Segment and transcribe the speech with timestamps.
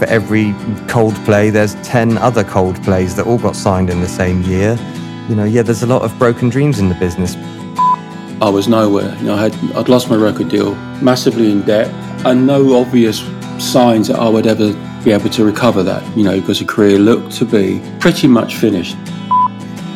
[0.00, 0.52] for every
[0.88, 4.78] Coldplay, there's 10 other Coldplays that all got signed in the same year.
[5.28, 7.36] You know, yeah, there's a lot of broken dreams in the business.
[8.40, 9.14] I was nowhere.
[9.16, 11.88] You know, I had, I'd lost my record deal, massively in debt,
[12.24, 13.18] and no obvious
[13.58, 14.72] signs that I would ever
[15.04, 18.56] be able to recover that, you know, because the career looked to be pretty much
[18.56, 18.96] finished.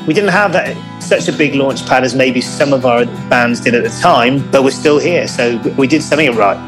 [0.07, 3.59] We didn't have that such a big launch pad as maybe some of our bands
[3.59, 6.61] did at the time, but we're still here, so we did something right.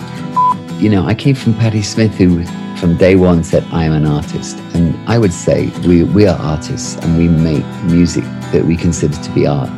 [0.81, 2.43] You know, I came from Patti Smith, who
[2.79, 4.59] from day one said, I'm an artist.
[4.75, 9.17] And I would say we, we are artists and we make music that we consider
[9.17, 9.71] to be art.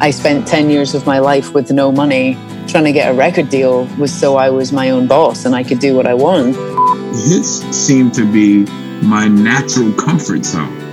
[0.00, 2.38] I spent 10 years of my life with no money.
[2.68, 5.62] Trying to get a record deal was so I was my own boss and I
[5.62, 6.56] could do what I want.
[7.16, 8.64] Hits seemed to be
[9.02, 10.86] my natural comfort zone.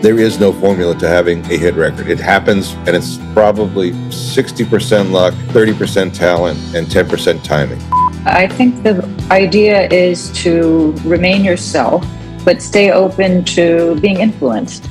[0.00, 2.08] There is no formula to having a hit record.
[2.08, 7.80] It happens, and it's probably 60% luck, 30% talent, and 10% timing.
[8.26, 12.06] I think the idea is to remain yourself,
[12.42, 14.88] but stay open to being influenced.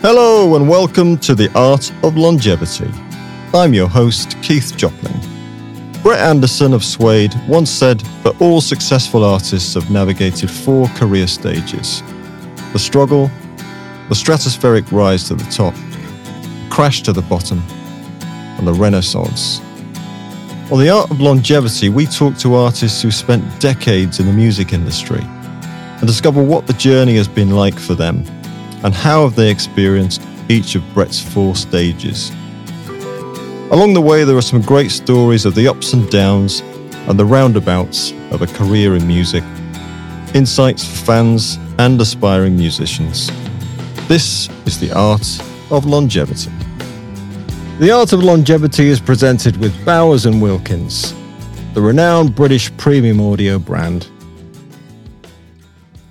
[0.00, 2.88] Hello, and welcome to The Art of Longevity.
[3.52, 5.20] I'm your host, Keith Jopling.
[6.04, 12.00] Brett Anderson of Suede once said that all successful artists have navigated four career stages
[12.72, 13.26] the struggle,
[14.08, 17.60] the stratospheric rise to the top, the crash to the bottom,
[18.56, 19.60] and the renaissance.
[20.72, 24.72] On the art of longevity, we talk to artists who spent decades in the music
[24.72, 28.24] industry and discover what the journey has been like for them
[28.82, 32.30] and how have they experienced each of Brett's four stages.
[33.70, 36.60] Along the way, there are some great stories of the ups and downs
[37.06, 39.44] and the roundabouts of a career in music,
[40.32, 43.26] insights for fans and aspiring musicians.
[44.08, 45.38] This is the art
[45.70, 46.50] of longevity.
[47.78, 51.14] The art of longevity is presented with Bowers and Wilkins,
[51.72, 54.08] the renowned British premium audio brand.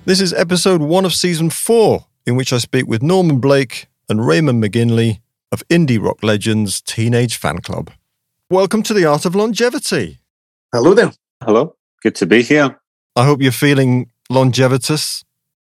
[0.04, 4.26] This is episode one of season four, in which I speak with Norman Blake and
[4.26, 5.20] Raymond McGinley
[5.52, 7.90] of indie rock legends Teenage Fanclub.
[8.50, 10.18] Welcome to the Art of Longevity.
[10.72, 11.12] Hello there.
[11.44, 11.76] Hello.
[12.02, 12.80] Good to be here.
[13.14, 15.24] I hope you're feeling longevitous.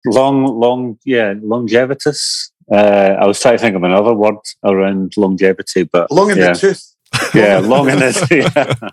[0.05, 2.51] Long, long, yeah, longevitous.
[2.71, 6.53] Uh, I was trying to think of another word around longevity, but long in yeah.
[6.53, 6.94] the tooth.
[7.34, 8.27] yeah, long in the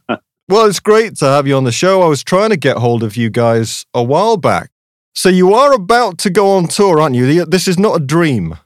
[0.07, 0.17] yeah.
[0.49, 2.01] Well, it's great to have you on the show.
[2.01, 4.71] I was trying to get hold of you guys a while back.
[5.15, 7.45] So you are about to go on tour, aren't you?
[7.45, 8.57] This is not a dream.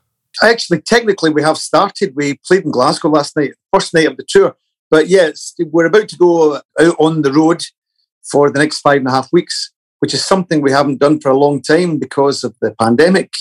[0.41, 2.13] Actually, technically, we have started.
[2.15, 4.55] We played in Glasgow last night, first night of the tour.
[4.89, 7.63] But yes, we're about to go out on the road
[8.23, 11.29] for the next five and a half weeks, which is something we haven't done for
[11.29, 13.33] a long time because of the pandemic.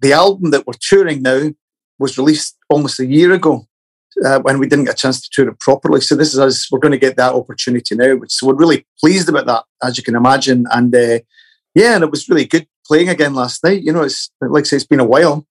[0.00, 1.50] The album that we're touring now
[1.98, 3.66] was released almost a year ago
[4.24, 6.00] uh, when we didn't get a chance to tour it properly.
[6.00, 6.70] So this is us.
[6.70, 8.18] We're going to get that opportunity now.
[8.28, 10.66] So we're really pleased about that, as you can imagine.
[10.70, 11.20] And uh,
[11.74, 13.82] yeah, and it was really good playing again last night.
[13.82, 15.46] You know, it's like I say, it's been a while.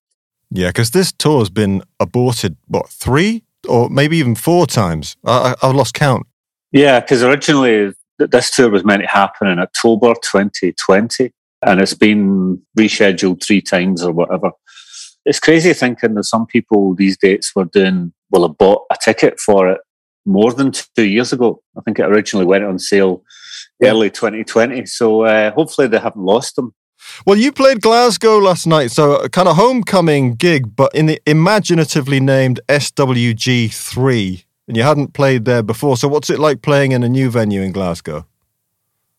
[0.49, 5.17] Yeah, because this tour has been aborted, what, three or maybe even four times?
[5.25, 6.25] I, have lost count.
[6.71, 11.31] Yeah, because originally this tour was meant to happen in October 2020,
[11.67, 14.51] and it's been rescheduled three times or whatever.
[15.25, 19.37] It's crazy thinking that some people these dates were doing, will have bought a ticket
[19.39, 19.81] for it
[20.25, 21.61] more than two years ago.
[21.77, 23.21] I think it originally went on sale
[23.83, 24.85] early 2020.
[24.85, 26.73] So uh, hopefully they haven't lost them.
[27.25, 31.21] Well, you played Glasgow last night, so a kind of homecoming gig, but in the
[31.25, 35.95] imaginatively named SWG3, and you hadn't played there before.
[35.95, 38.25] So, what's it like playing in a new venue in Glasgow?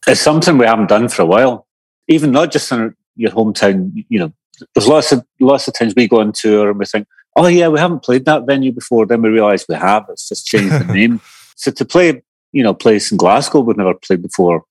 [0.07, 1.68] It's something we haven't done for a while.
[2.09, 4.05] Even not just in your hometown.
[4.09, 4.33] You know,
[4.75, 7.69] there's lots of lots of times we go on tour and we think, "Oh yeah,
[7.69, 10.07] we haven't played that venue before." Then we realise we have.
[10.09, 11.21] It's just changed the name.
[11.57, 14.65] So to play, you know, place in Glasgow we've never played before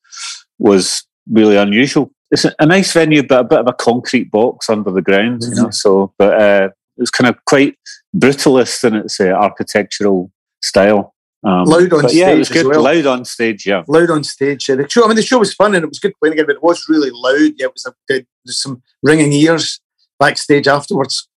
[0.59, 4.91] was really unusual it's a, nice venue, but a bit of a concrete box under
[4.91, 5.53] the ground, mm-hmm.
[5.53, 5.69] you know.
[5.69, 7.77] So, but uh, it was kind of quite
[8.15, 10.31] brutalist in its uh, architectural
[10.61, 11.13] style.
[11.43, 12.65] Um, loud on stage, yeah, it was good.
[12.65, 12.81] Well.
[12.81, 13.83] Loud on stage, yeah.
[13.87, 14.67] Loud on stage.
[14.67, 14.75] Yeah.
[14.75, 15.05] The show.
[15.05, 16.89] I mean, the show was fun and it was good playing again, but it was
[16.89, 17.53] really loud.
[17.57, 18.25] Yeah, it was a good.
[18.43, 19.79] There's some ringing ears
[20.19, 21.27] backstage afterwards.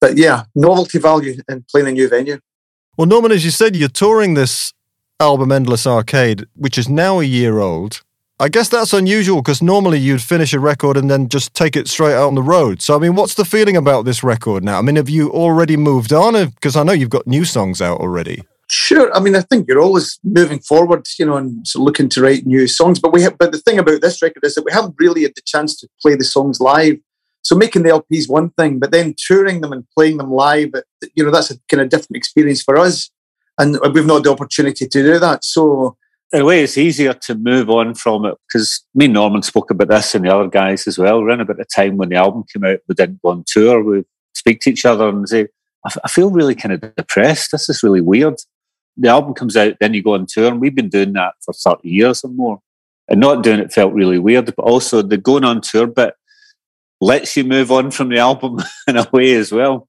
[0.00, 2.38] But yeah, novelty value in playing a new venue.
[2.96, 4.72] Well, Norman, as you said, you're touring this
[5.18, 8.02] album Endless Arcade, which is now a year old.
[8.40, 11.88] I guess that's unusual because normally you'd finish a record and then just take it
[11.88, 12.80] straight out on the road.
[12.80, 14.78] So, I mean, what's the feeling about this record now?
[14.78, 16.50] I mean, have you already moved on?
[16.50, 18.44] Because I know you've got new songs out already.
[18.70, 19.14] Sure.
[19.14, 22.66] I mean, I think you're always moving forward, you know, and looking to write new
[22.66, 23.00] songs.
[23.00, 25.32] But we have, but the thing about this record is that we haven't really had
[25.34, 26.98] the chance to play the songs live.
[27.42, 30.70] So making the LP is one thing, but then touring them and playing them live,
[30.74, 30.82] uh,
[31.14, 33.10] you know, that's a kind of different experience for us,
[33.58, 35.44] and uh, we've not had the opportunity to do that.
[35.44, 35.96] So
[36.32, 39.70] in a way, it's easier to move on from it because me and Norman spoke
[39.70, 41.20] about this and the other guys as well.
[41.20, 43.82] Around about the time when the album came out, we didn't go on tour.
[43.82, 44.04] We
[44.34, 45.42] speak to each other and say,
[45.86, 47.52] I, f- I feel really kind of depressed.
[47.52, 48.34] This is really weird.
[48.98, 51.52] The album comes out, then you go on tour, and we've been doing that for
[51.52, 52.60] 30 years or more.
[53.08, 56.14] And not doing it felt really weird, but also the going on tour bit
[57.00, 58.58] lets you move on from the album
[58.88, 59.88] in a way as well.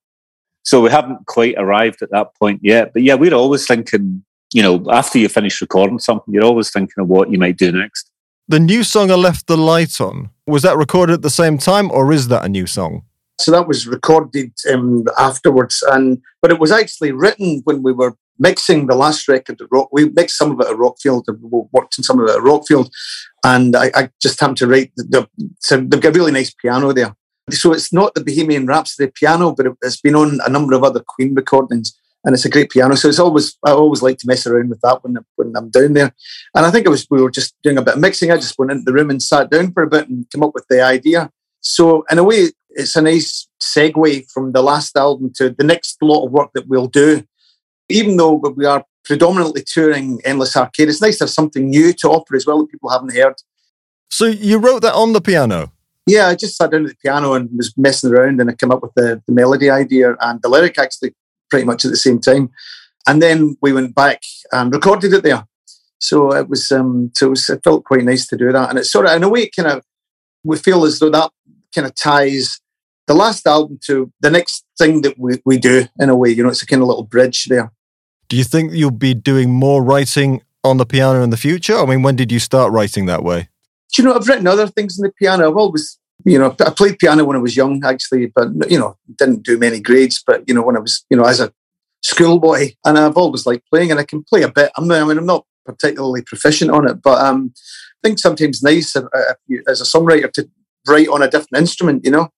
[0.64, 2.94] So we haven't quite arrived at that point yet.
[2.94, 4.24] But yeah, we're always thinking,
[4.54, 7.72] you know, after you finish recording something, you're always thinking of what you might do
[7.72, 8.12] next.
[8.48, 11.92] The new song I Left the Light On, was that recorded at the same time
[11.92, 13.04] or is that a new song?
[13.40, 18.16] So that was recorded um, afterwards, and but it was actually written when we were
[18.40, 19.90] mixing the last record at Rock.
[19.92, 22.42] We mixed some of it at Rockfield, and we worked in some of it at
[22.42, 22.90] Rockfield,
[23.46, 24.92] and I, I just happened to write.
[24.96, 27.16] The, the, so they've got a really nice piano there.
[27.52, 30.84] So it's not the Bohemian Rhapsody piano, but it, it's been on a number of
[30.84, 32.96] other Queen recordings, and it's a great piano.
[32.96, 35.94] So it's always I always like to mess around with that when when I'm down
[35.94, 36.14] there.
[36.56, 38.32] And I think it was we were just doing a bit of mixing.
[38.32, 40.54] I just went into the room and sat down for a bit and came up
[40.54, 41.30] with the idea.
[41.62, 45.98] So in a way, it's a nice segue from the last album to the next
[46.02, 47.24] lot of work that we'll do.
[47.90, 52.10] Even though we are predominantly touring Endless Arcade, it's nice to have something new to
[52.10, 53.36] offer as well that people haven't heard.
[54.10, 55.72] So you wrote that on the piano?
[56.06, 58.72] Yeah, I just sat down at the piano and was messing around and I came
[58.72, 61.14] up with the, the melody idea and the lyric actually
[61.50, 62.50] pretty much at the same time.
[63.08, 64.22] And then we went back
[64.52, 65.46] and recorded it there.
[66.00, 68.70] So it was um so it, was, it felt quite nice to do that.
[68.70, 69.84] And it's sort of in a way kind of
[70.44, 71.32] we feel as though that
[71.76, 72.60] kind of ties
[73.08, 76.30] the last album to the next thing that we, we do in a way.
[76.30, 77.72] You know, it's a kind of little bridge there.
[78.30, 81.76] Do you think you'll be doing more writing on the piano in the future?
[81.78, 83.50] I mean, when did you start writing that way?
[83.94, 85.50] Do you know, I've written other things on the piano.
[85.50, 88.98] I've always, you know, I played piano when I was young, actually, but, you know,
[89.18, 90.24] didn't do many grades.
[90.26, 91.52] But, you know, when I was, you know, as a
[92.04, 94.72] schoolboy, and I've always liked playing and I can play a bit.
[94.78, 98.96] I'm, I mean, I'm not particularly proficient on it, but um, I think sometimes nice
[98.96, 99.08] uh,
[99.68, 100.50] as a songwriter to
[100.88, 102.30] write on a different instrument, you know,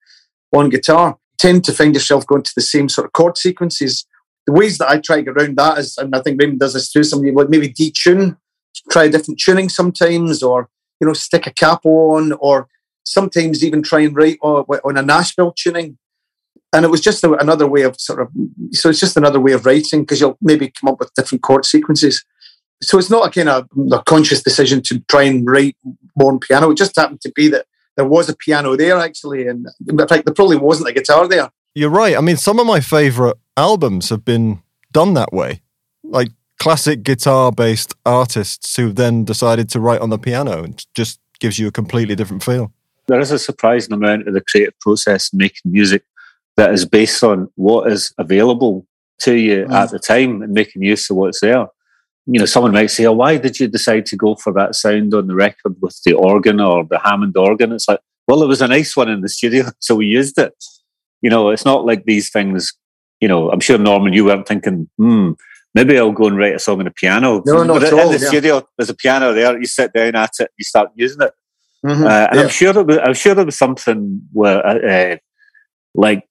[0.53, 1.19] on guitar.
[1.39, 4.07] Tend to find yourself going to the same sort of chord sequences.
[4.50, 6.75] The ways that I try to get around that is, and I think Raymond does
[6.75, 8.37] this too, somebody would maybe detune,
[8.91, 10.69] try a different tuning sometimes, or,
[11.00, 12.67] you know, stick a cap on, or
[13.05, 15.99] sometimes even try and write on a Nashville tuning.
[16.73, 18.29] And it was just another way of sort of,
[18.73, 21.64] so it's just another way of writing because you'll maybe come up with different chord
[21.64, 22.25] sequences.
[22.82, 25.76] So it's not a kind of a conscious decision to try and write
[26.17, 26.73] more on piano.
[26.73, 30.25] It just happened to be that there was a piano there actually, and in fact,
[30.25, 31.50] there probably wasn't a guitar there.
[31.73, 32.17] You're right.
[32.17, 35.62] I mean, some of my favorite albums have been done that way,
[36.03, 36.29] like
[36.59, 41.69] classic guitar-based artists who then decided to write on the piano, and just gives you
[41.69, 42.73] a completely different feel.
[43.07, 46.03] There is a surprising amount of the creative process making music
[46.57, 48.87] that is based on what is available
[49.21, 49.73] to you mm.
[49.73, 51.69] at the time and making use of what's there
[52.27, 55.15] you know, someone might say, "Oh, why did you decide to go for that sound
[55.15, 58.63] on the record with the organ or the Hammond organ?" It's like, well, it was
[58.63, 60.55] a nice one in the studio, so we used it.
[61.23, 62.73] You know, it's not like these things.
[63.20, 65.32] You know, I'm sure Norman, you weren't thinking, "Hmm,
[65.75, 68.19] maybe I'll go and write a song on a piano." No, no, but in the
[68.20, 68.28] yeah.
[68.28, 69.58] studio, there's a piano there.
[69.58, 71.32] You sit down at it, you start using it,
[71.84, 72.43] Mhm, uh, and yeah.
[72.43, 74.78] I'm sure it was, I'm sure there was something where, uh,
[75.14, 75.17] uh,
[75.94, 76.25] like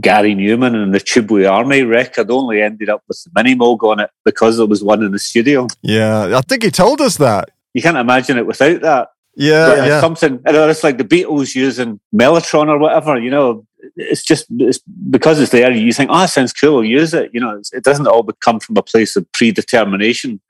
[0.00, 4.10] Gary Numan and the Tubeway Army record only ended up with the Minimoog on it
[4.24, 5.66] because there was one in the studio.
[5.82, 7.50] Yeah, I think he told us that.
[7.74, 9.08] You can't imagine it without that.
[9.34, 10.00] Yeah, But Uh, yeah.
[10.00, 10.40] something.
[10.46, 13.18] You know, it's like the Beatles using Mellotron or whatever.
[13.18, 15.72] You know, it's just it's because it's there.
[15.72, 16.78] You think, oh, it sounds cool.
[16.78, 17.30] I'll use it.
[17.32, 20.40] You know, it's, it doesn't all come from a place of predetermination.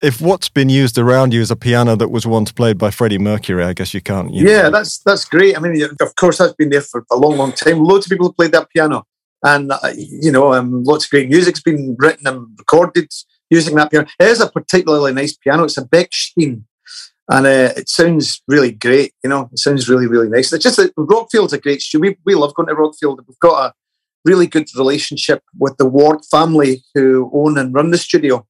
[0.00, 3.18] If what's been used around you is a piano that was once played by Freddie
[3.18, 4.32] Mercury, I guess you can't.
[4.32, 5.56] You Yeah, that's that's great.
[5.56, 7.82] I mean, of course, that's been there for a long, long time.
[7.82, 9.04] Loads of people have played that piano,
[9.42, 13.08] and uh, you know, um, lots of great music's been written and recorded
[13.50, 14.06] using that piano.
[14.20, 15.64] It is a particularly nice piano.
[15.64, 16.62] It's a Bechstein,
[17.30, 19.12] and uh, it sounds really great.
[19.22, 20.52] You know, it sounds really, really nice.
[20.52, 22.10] It's just that Rockfield's a great studio.
[22.10, 23.18] We we love going to Rockfield.
[23.26, 23.74] We've got a
[24.24, 28.46] really good relationship with the Ward family who own and run the studio.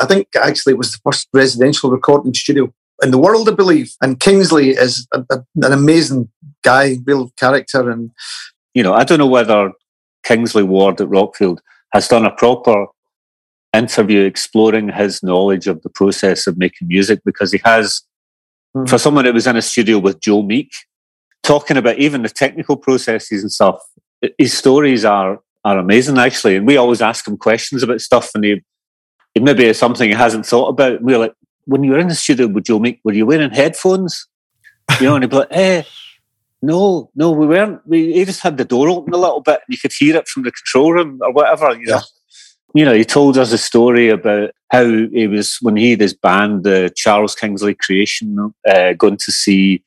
[0.00, 2.72] I think actually it was the first residential recording studio
[3.02, 3.92] in the world, I believe.
[4.00, 6.30] And Kingsley is a, a- an amazing
[6.62, 8.10] guy, real character, and
[8.74, 9.72] You know, I don't know whether
[10.24, 11.58] Kingsley Ward at Rockfield
[11.92, 12.86] has done a proper
[13.74, 18.02] interview exploring his knowledge of the process of making music because he has,
[18.86, 20.72] for someone that was in a studio with Joe Meek,
[21.42, 23.80] talking about even the technical processes and stuff.
[24.38, 28.44] His stories are are amazing actually, and we always ask him questions about stuff, and
[28.44, 28.62] he
[29.34, 30.96] it maybe is something he hasn't thought about.
[30.96, 31.34] And we're like,
[31.66, 34.26] when you were in the studio with Joe Meek, were you wearing headphones?
[34.98, 35.82] You know, and he'd be like, eh,
[36.62, 37.80] no, no, we weren't.
[37.86, 40.28] We he just had the door open a little bit, and you could hear it
[40.28, 41.72] from the control room or whatever.
[41.72, 42.00] You know,
[42.74, 46.14] you know, he told us a story about how he was when he had his
[46.14, 49.82] band, the Charles Kingsley Creation, uh, going to see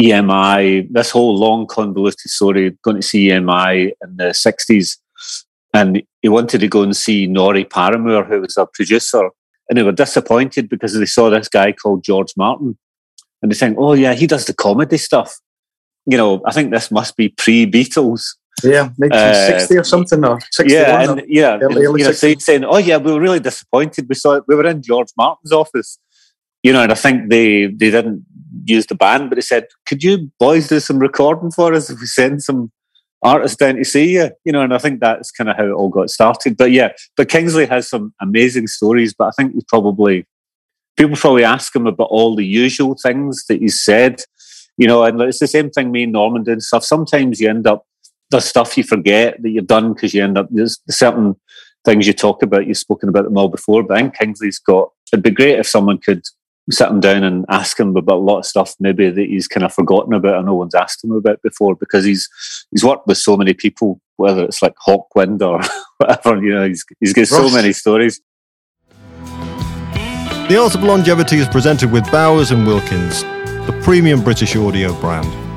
[0.00, 0.88] EMI.
[0.90, 4.98] This whole long convoluted story, going to see EMI in the sixties,
[5.74, 9.30] and he wanted to go and see Norrie Paramor, who was a producer,
[9.68, 12.78] and they were disappointed because they saw this guy called George Martin,
[13.42, 15.38] and they think, "Oh yeah, he does the comedy stuff."
[16.06, 18.36] You know, I think this must be pre Beatles.
[18.64, 20.70] Yeah, 1960 uh, or something, or 61.
[20.70, 21.58] Yeah, and, yeah.
[21.60, 24.06] Early, early you know, saying, "Oh yeah, we were really disappointed.
[24.08, 24.44] We saw it.
[24.46, 25.98] We were in George Martin's office,
[26.62, 28.24] you know, and I think they they didn't
[28.64, 32.00] use the band, but they said, "Could you boys do some recording for us if
[32.00, 32.70] we send some
[33.22, 35.72] artists down to see you?" You know, and I think that's kind of how it
[35.72, 36.56] all got started.
[36.56, 39.14] But yeah, but Kingsley has some amazing stories.
[39.14, 40.26] But I think he's probably
[40.96, 44.22] people probably ask him about all the usual things that he said.
[44.76, 46.84] You know, and it's the same thing me and Norman did and stuff.
[46.84, 47.86] Sometimes you end up
[48.30, 51.36] there's stuff you forget that you've done because you end up there's certain
[51.84, 52.66] things you talk about.
[52.66, 54.90] You've spoken about them all before, but I think Kingsley's got.
[55.12, 56.22] It'd be great if someone could
[56.70, 59.64] sit him down and ask him about a lot of stuff maybe that he's kind
[59.64, 62.28] of forgotten about or no one's asked him about before because he's
[62.70, 65.60] he's worked with so many people, whether it's like Hawkwind or
[65.98, 66.42] whatever.
[66.42, 68.20] You know, he's he's got so many stories.
[70.48, 73.22] The Art of Longevity is presented with Bowers and Wilkins,
[73.66, 75.49] the premium British audio brand.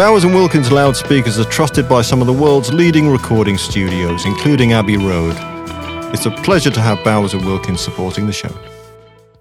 [0.00, 4.72] Bowers and Wilkins loudspeakers are trusted by some of the world's leading recording studios, including
[4.72, 5.36] Abbey Road.
[6.14, 8.48] It's a pleasure to have Bowers and Wilkins supporting the show.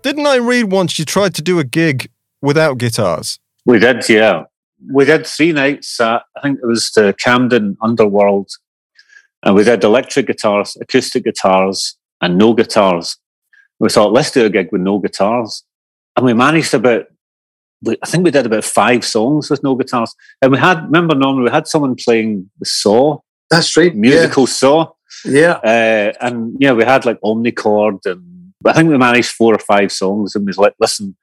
[0.02, 2.12] Didn't I read once you tried to do a gig
[2.42, 3.40] without guitars?
[3.66, 4.48] We did, yeah.
[4.92, 8.52] We did three nights at, uh, I think it was the Camden Underworld,
[9.44, 13.16] and we did electric guitars, acoustic guitars, and no guitars.
[13.80, 15.64] We thought, let's do a gig with no guitars.
[16.18, 17.06] And we managed about
[17.88, 21.46] I think we did about five songs with no guitars, and we had remember normally
[21.46, 23.20] we had someone playing the saw.
[23.50, 24.48] That's right, musical yeah.
[24.48, 24.92] saw.
[25.26, 29.60] Yeah, uh, and yeah, we had like omnichord, and I think we managed four or
[29.60, 31.16] five songs, and we was like, listen,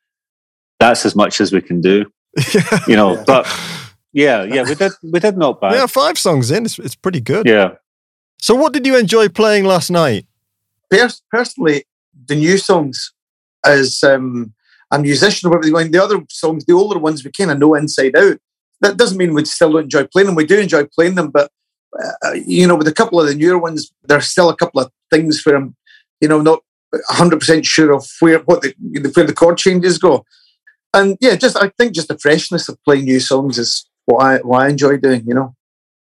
[0.81, 2.07] that's as much as we can do,
[2.87, 3.15] you know.
[3.15, 3.25] Yeah.
[3.27, 3.61] But
[4.13, 5.75] yeah, yeah, we did we did not bad.
[5.75, 7.47] Yeah, five songs in, it's, it's pretty good.
[7.47, 7.75] Yeah.
[8.39, 10.27] So, what did you enjoy playing last night?
[11.31, 11.85] personally,
[12.27, 13.13] the new songs
[13.65, 14.55] as um,
[14.91, 15.73] a musician or whatever.
[15.73, 18.39] Going the other songs, the older ones, we kind of know inside out.
[18.81, 20.35] That doesn't mean we still don't enjoy playing them.
[20.35, 21.51] We do enjoy playing them, but
[22.23, 24.91] uh, you know, with a couple of the newer ones, there's still a couple of
[25.11, 25.75] things where I'm,
[26.21, 28.75] you know, not 100 percent sure of where what the
[29.15, 30.25] where the chord changes go.
[30.95, 34.39] And yeah, just I think just the freshness of playing new songs is what I
[34.39, 35.25] what I enjoy doing.
[35.27, 35.55] You know,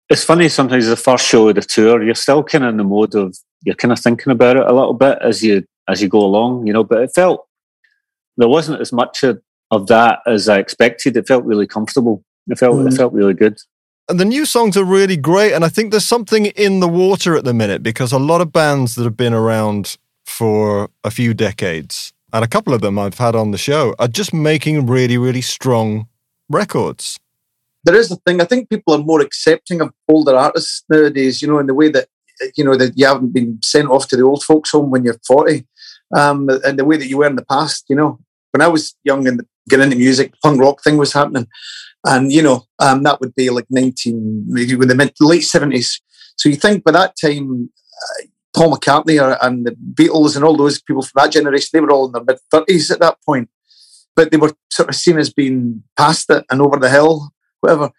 [0.08, 2.84] it's funny sometimes the first show of the tour, you're still kind of in the
[2.84, 6.08] mode of you're kind of thinking about it a little bit as you as you
[6.08, 6.84] go along, you know.
[6.84, 7.46] But it felt
[8.36, 11.16] there wasn't as much of, of that as I expected.
[11.16, 12.24] It felt really comfortable.
[12.48, 12.90] It felt mm.
[12.90, 13.58] it felt really good.
[14.08, 15.52] And the new songs are really great.
[15.52, 18.52] And I think there's something in the water at the minute because a lot of
[18.52, 23.18] bands that have been around for a few decades, and a couple of them I've
[23.18, 26.08] had on the show, are just making really, really strong
[26.48, 27.18] records.
[27.84, 28.40] There is a thing.
[28.40, 31.88] I think people are more accepting of older artists nowadays, you know, in the way
[31.90, 32.08] that,
[32.56, 35.18] you know, that you haven't been sent off to the old folks' home when you're
[35.26, 35.66] 40
[36.12, 37.84] um, and the way that you were in the past.
[37.88, 38.20] You know,
[38.52, 41.46] when I was young and getting into music, punk rock thing was happening,
[42.04, 46.00] and you know, um, that would be like nineteen, maybe in the mid late seventies.
[46.36, 47.70] So you think by that time,
[48.02, 51.80] uh, Paul McCartney or, and the Beatles and all those people from that generation, they
[51.80, 53.48] were all in their mid thirties at that point,
[54.16, 57.90] but they were sort of seen as being past it and over the hill, whatever.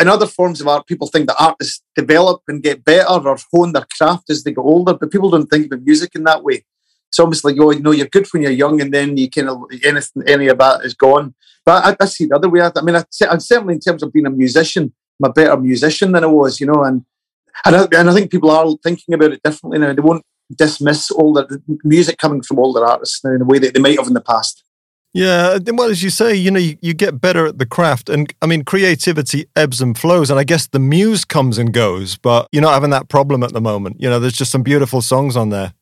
[0.00, 3.72] In other forms of art, people think that artists develop and get better or hone
[3.72, 6.64] their craft as they get older, but people don't think about music in that way
[7.12, 9.50] it's almost like, oh, you know, you're good when you're young, and then you kind
[9.50, 11.34] of anything, any of that is gone.
[11.62, 12.62] But I, I see the other way.
[12.62, 16.12] I mean, I, am certainly in terms of being a musician, I'm a better musician
[16.12, 17.04] than I was, you know, and
[17.66, 19.92] and I, and I think people are thinking about it differently now.
[19.92, 20.24] They won't
[20.56, 23.98] dismiss all the music coming from older artists now in a way that they might
[23.98, 24.64] have in the past.
[25.12, 28.32] Yeah, well, as you say, you know, you, you, get better at the craft, and
[28.40, 32.48] I mean, creativity ebbs and flows, and I guess the muse comes and goes, but
[32.50, 34.00] you're not having that problem at the moment.
[34.00, 35.74] You know, there's just some beautiful songs on there.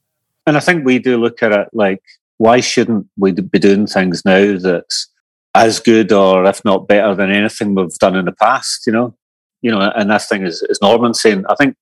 [0.46, 2.02] And I think we do look at it like,
[2.38, 5.08] why shouldn't we be doing things now that's
[5.54, 9.14] as good or if not better than anything we've done in the past, you know?
[9.62, 11.76] You know, and that thing is, is Norman saying, I think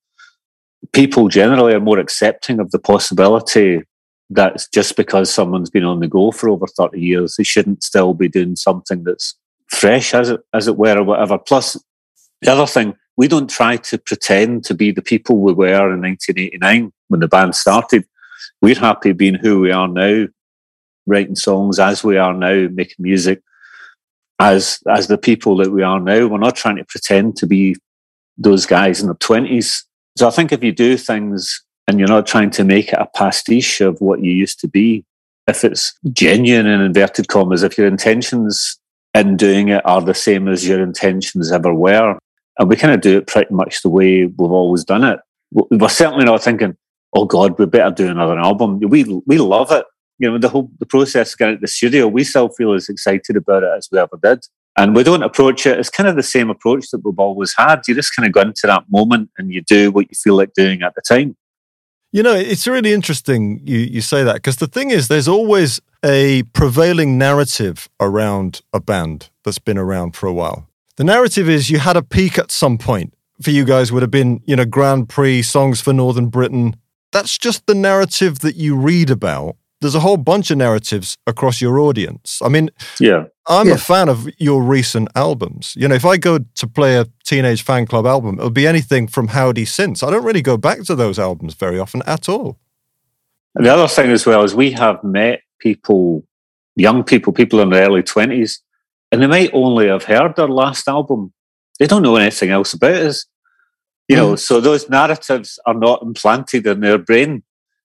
[0.92, 3.82] people generally are more accepting of the possibility
[4.30, 8.14] that just because someone's been on the go for over 30 years, they shouldn't still
[8.14, 9.34] be doing something that's
[9.68, 11.38] fresh, as it, as it were, or whatever.
[11.38, 11.76] Plus,
[12.42, 16.02] the other thing, we don't try to pretend to be the people we were in
[16.02, 18.04] 1989 when the band started
[18.62, 20.26] we're happy being who we are now,
[21.06, 23.42] writing songs as we are now, making music
[24.38, 26.26] as as the people that we are now.
[26.26, 27.76] We're not trying to pretend to be
[28.36, 29.84] those guys in their twenties.
[30.16, 33.08] So I think if you do things and you're not trying to make it a
[33.16, 35.04] pastiche of what you used to be.
[35.46, 38.78] If it's genuine in inverted commas, if your intentions
[39.14, 42.18] in doing it are the same as your intentions ever were,
[42.58, 45.18] and we kind of do it pretty much the way we've always done it.
[45.50, 46.76] We're certainly not thinking,
[47.14, 49.84] "Oh God, we better do another album." We we love it.
[50.18, 53.36] You know, the whole the process getting to the studio, we still feel as excited
[53.36, 54.40] about it as we ever did.
[54.76, 57.82] And we don't approach it It's kind of the same approach that we've always had.
[57.88, 60.52] You just kind of go into that moment and you do what you feel like
[60.54, 61.36] doing at the time.
[62.12, 65.80] You know, it's really interesting you, you say that because the thing is, there's always
[66.04, 70.68] a prevailing narrative around a band that's been around for a while.
[70.96, 73.14] The narrative is you had a peak at some point.
[73.42, 76.74] For you guys, would have been, you know, Grand Prix, songs from Northern Britain.
[77.12, 81.60] That's just the narrative that you read about there's a whole bunch of narratives across
[81.60, 82.40] your audience.
[82.42, 83.74] I mean, yeah, I'm yeah.
[83.74, 85.74] a fan of your recent albums.
[85.76, 89.28] You know, if I go to play a Teenage Fanclub album, it'll be anything from
[89.28, 90.02] Howdy Since.
[90.02, 92.58] I don't really go back to those albums very often at all.
[93.54, 96.24] And the other thing as well is we have met people,
[96.76, 98.58] young people, people in their early 20s,
[99.10, 101.32] and they might only have heard their last album.
[101.78, 103.26] They don't know anything else about us.
[104.08, 104.38] You know, mm.
[104.38, 107.42] so those narratives are not implanted in their brain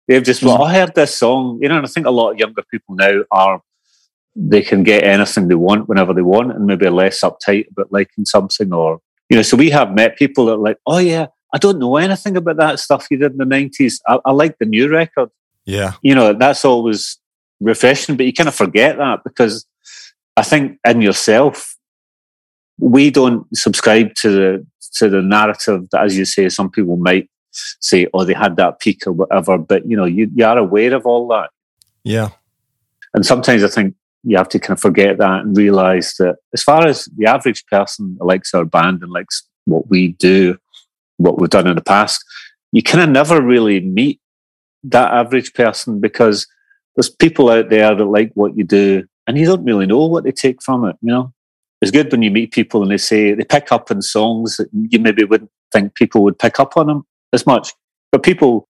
[0.08, 2.38] They've just, well, I heard this song, you know, and I think a lot of
[2.38, 3.62] younger people now are,
[4.34, 8.24] they can get anything they want whenever they want and maybe less uptight about liking
[8.24, 11.58] something or, you know, so we have met people that are like, oh yeah, I
[11.58, 14.00] don't know anything about that stuff you did in the 90s.
[14.08, 15.30] I, I like the new record.
[15.64, 15.92] Yeah.
[16.02, 17.18] You know, that's always
[17.60, 19.66] refreshing, but you kind of forget that because
[20.36, 21.76] I think in yourself,
[22.78, 27.28] we don't subscribe to the to the narrative that, as you say, some people might
[27.52, 29.58] say, oh, they had that peak or whatever.
[29.58, 31.50] But, you know, you, you are aware of all that.
[32.04, 32.30] Yeah.
[33.14, 33.94] And sometimes I think
[34.24, 37.64] you have to kind of forget that and realize that as far as the average
[37.66, 40.56] person likes our band and likes what we do,
[41.16, 42.24] what we've done in the past,
[42.72, 44.20] you kind of never really meet
[44.84, 46.46] that average person because
[46.96, 50.24] there's people out there that like what you do and you don't really know what
[50.24, 51.32] they take from it, you know?
[51.82, 54.68] It's good when you meet people and they say they pick up on songs that
[54.72, 57.72] you maybe wouldn't think people would pick up on them as much.
[58.12, 58.68] But people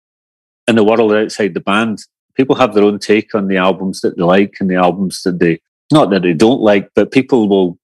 [0.68, 1.98] in the world outside the band,
[2.36, 5.40] people have their own take on the albums that they like and the albums that
[5.40, 5.58] they
[5.92, 7.76] not that they don't like, but people will,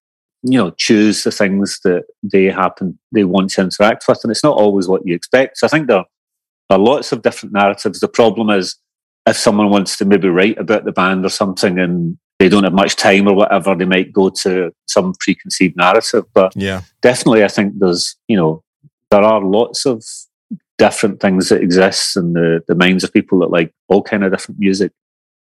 [0.45, 4.45] you know, choose the things that they happen they want to interact with, and it's
[4.45, 5.59] not always what you expect.
[5.59, 6.05] So I think there
[6.71, 7.99] are lots of different narratives.
[7.99, 8.77] The problem is
[9.27, 12.72] if someone wants to maybe write about the band or something and they don't have
[12.72, 16.25] much time or whatever, they might go to some preconceived narrative.
[16.35, 18.62] But yeah, definitely, I think there's, you know,
[19.11, 20.05] there are lots of
[20.79, 24.33] different things that exist in the, the minds of people that like all kind of
[24.33, 24.92] different music.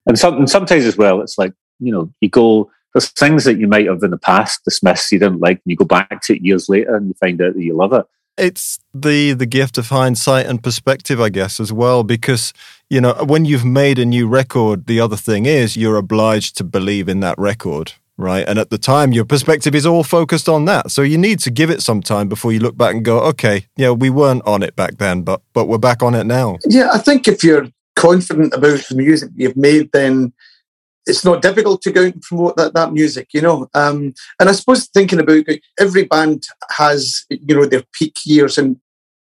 [0.07, 3.59] And, some, and sometimes as well, it's like, you know, you go, there's things that
[3.59, 6.35] you might have in the past dismissed you didn't like, and you go back to
[6.35, 8.05] it years later and you find out that you love it.
[8.37, 12.53] It's the the gift of hindsight and perspective, I guess, as well, because
[12.91, 16.65] you know when you've made a new record, the other thing is you're obliged to
[16.65, 18.47] believe in that record right?
[18.47, 20.91] And at the time, your perspective is all focused on that.
[20.91, 23.67] So you need to give it some time before you look back and go, okay,
[23.77, 26.59] yeah, we weren't on it back then, but but we're back on it now.
[26.67, 30.33] Yeah, I think if you're confident about the music you've made, then
[31.07, 33.69] it's not difficult to go out and promote that, that music, you know.
[33.75, 35.45] Um, and I suppose thinking about
[35.79, 38.77] every band has, you know, their peak years, and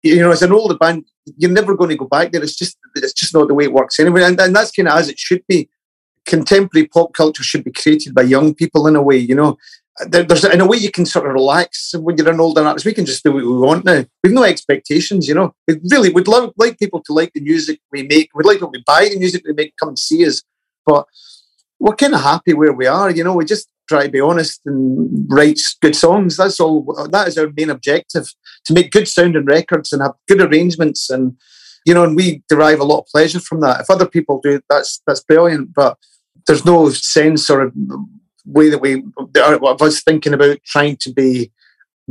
[0.02, 1.04] you know, as an older band,
[1.36, 2.42] you're never going to go back there.
[2.42, 4.98] It's just it's just not the way it works anyway, and, and that's kind of
[4.98, 5.68] as it should be
[6.26, 9.56] contemporary pop culture should be created by young people in a way, you know.
[10.08, 12.84] there's in a way you can sort of relax when you're an older artist.
[12.84, 14.04] We can just do what we want now.
[14.22, 15.54] We've no expectations, you know.
[15.66, 18.30] We really would love like people to like the music we make.
[18.34, 20.42] We'd like people to buy the music we make, come and see us.
[20.84, 21.06] But
[21.78, 23.34] we're kind of happy where we are, you know.
[23.34, 26.36] We just try to be honest and write good songs.
[26.36, 26.82] That's all.
[27.10, 28.26] That is our main objective:
[28.66, 31.36] to make good sounding records and have good arrangements, and
[31.84, 33.80] you know, and we derive a lot of pleasure from that.
[33.80, 35.74] If other people do, that's that's brilliant.
[35.74, 35.98] But
[36.46, 37.72] there's no sense or
[38.44, 41.52] way that we of us thinking about trying to be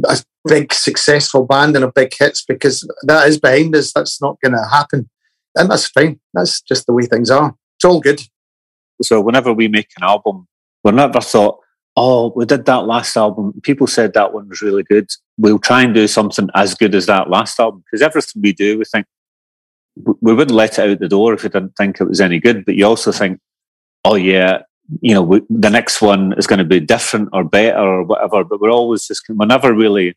[0.04, 3.92] a big successful band and a big hits because that is behind us.
[3.94, 5.10] That's not going to happen,
[5.56, 6.20] and that's fine.
[6.34, 7.56] That's just the way things are.
[7.78, 8.22] It's all good.
[9.02, 10.48] So whenever we make an album,
[10.84, 11.60] we never thought,
[11.96, 13.54] "Oh, we did that last album.
[13.64, 15.10] People said that one was really good.
[15.38, 18.78] We'll try and do something as good as that last album." Because everything we do,
[18.78, 19.06] we think
[20.22, 22.66] we wouldn't let it out the door if we didn't think it was any good.
[22.66, 23.40] But you also think,
[24.04, 24.64] oh yeah,
[25.02, 28.44] you know, we, the next one is going to be different or better or whatever.
[28.44, 30.16] But we're always just, we're never really,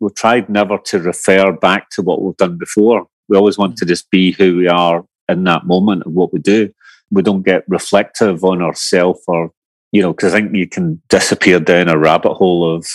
[0.00, 3.06] we've tried never to refer back to what we've done before.
[3.28, 3.78] We always want mm.
[3.78, 6.72] to just be who we are in that moment of what we do.
[7.10, 9.52] We don't get reflective on ourselves or,
[9.92, 12.86] you know, because I think you can disappear down a rabbit hole of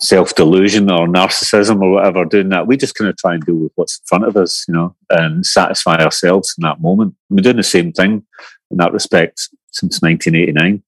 [0.00, 2.66] self delusion or narcissism or whatever doing that.
[2.66, 4.94] We just kind of try and deal with what's in front of us, you know,
[5.10, 7.14] and satisfy ourselves in that moment.
[7.28, 8.24] We're doing the same thing
[8.70, 10.82] in that respect since 1989.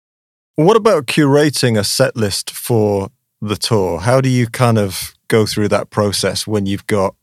[0.57, 4.01] What about curating a set list for the tour?
[4.01, 7.15] How do you kind of go through that process when you've got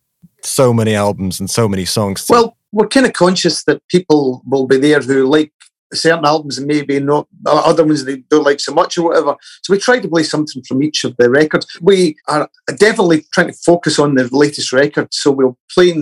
[0.43, 2.25] so many albums and so many songs?
[2.25, 5.51] To- well, we're kind of conscious that people will be there who like
[5.93, 9.35] certain albums and maybe not uh, other ones they don't like so much or whatever.
[9.63, 11.67] So we try to play something from each of the records.
[11.81, 15.13] We are definitely trying to focus on the latest record.
[15.13, 15.95] So we'll play,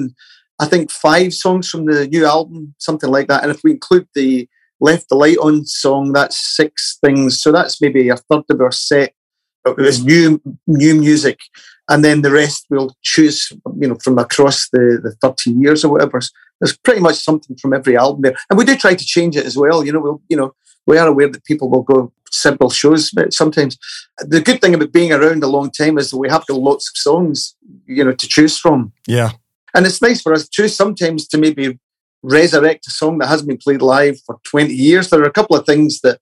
[0.60, 3.43] I think, five songs from the new album, something like that.
[3.43, 4.47] And if we include the
[4.80, 7.41] Left the Light On song, that's six things.
[7.41, 9.13] So that's maybe a third of our set.
[9.65, 11.39] Uh, it was new new music.
[11.89, 13.49] And then the rest we'll choose,
[13.80, 16.19] you know, from across the, the 30 years or whatever
[16.59, 19.45] there's pretty much something from every album there, and we do try to change it
[19.45, 19.85] as well.
[19.85, 23.33] You know, we'll you know we are aware that people will go several shows, but
[23.33, 23.77] sometimes
[24.19, 26.89] the good thing about being around a long time is that we have got lots
[26.89, 28.91] of songs, you know, to choose from.
[29.07, 29.31] Yeah,
[29.73, 31.79] and it's nice for us too sometimes to maybe
[32.23, 35.09] resurrect a song that hasn't been played live for 20 years.
[35.09, 36.19] There are a couple of things that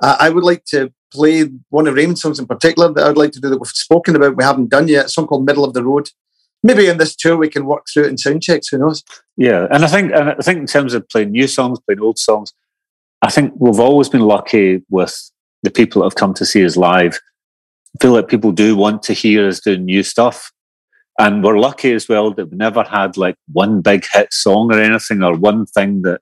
[0.00, 1.44] uh, I would like to play.
[1.70, 4.36] One of Raymond's songs in particular that I'd like to do that we've spoken about,
[4.36, 5.06] we haven't done yet.
[5.06, 6.10] A song called Middle of the Road
[6.62, 8.68] maybe in this tour we can work through it in sound checks.
[8.68, 9.02] Who knows?
[9.36, 12.18] Yeah, and I think and I think in terms of playing new songs, playing old
[12.18, 12.52] songs,
[13.22, 15.30] I think we've always been lucky with
[15.62, 17.18] the people that have come to see us live.
[17.94, 20.52] I feel like people do want to hear us doing new stuff.
[21.18, 24.80] And we're lucky as well that we never had like one big hit song or
[24.80, 26.20] anything or one thing that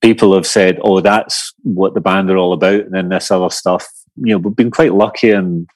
[0.00, 2.82] people have said, oh, that's what the band are all about.
[2.82, 3.88] And then this other stuff.
[4.16, 5.68] You know, we've been quite lucky and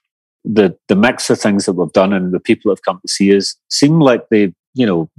[0.50, 3.12] the the mix of things that we've done and the people that have come to
[3.12, 5.10] see us seem like they, you know,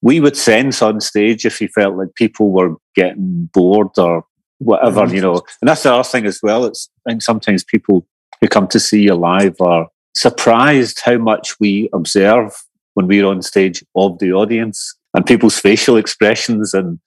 [0.00, 4.24] we would sense on stage if we felt like people were getting bored or
[4.58, 5.14] whatever, mm-hmm.
[5.14, 5.42] you know.
[5.60, 6.64] And that's the other thing as well.
[6.64, 8.06] It's I think sometimes people
[8.40, 12.52] who come to see you live are surprised how much we observe
[12.94, 16.98] when we're on stage of the audience and people's facial expressions and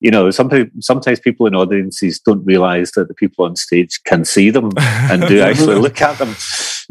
[0.00, 4.24] you know, sometimes sometimes people in audiences don't realise that the people on stage can
[4.24, 6.34] see them and do actually look at them.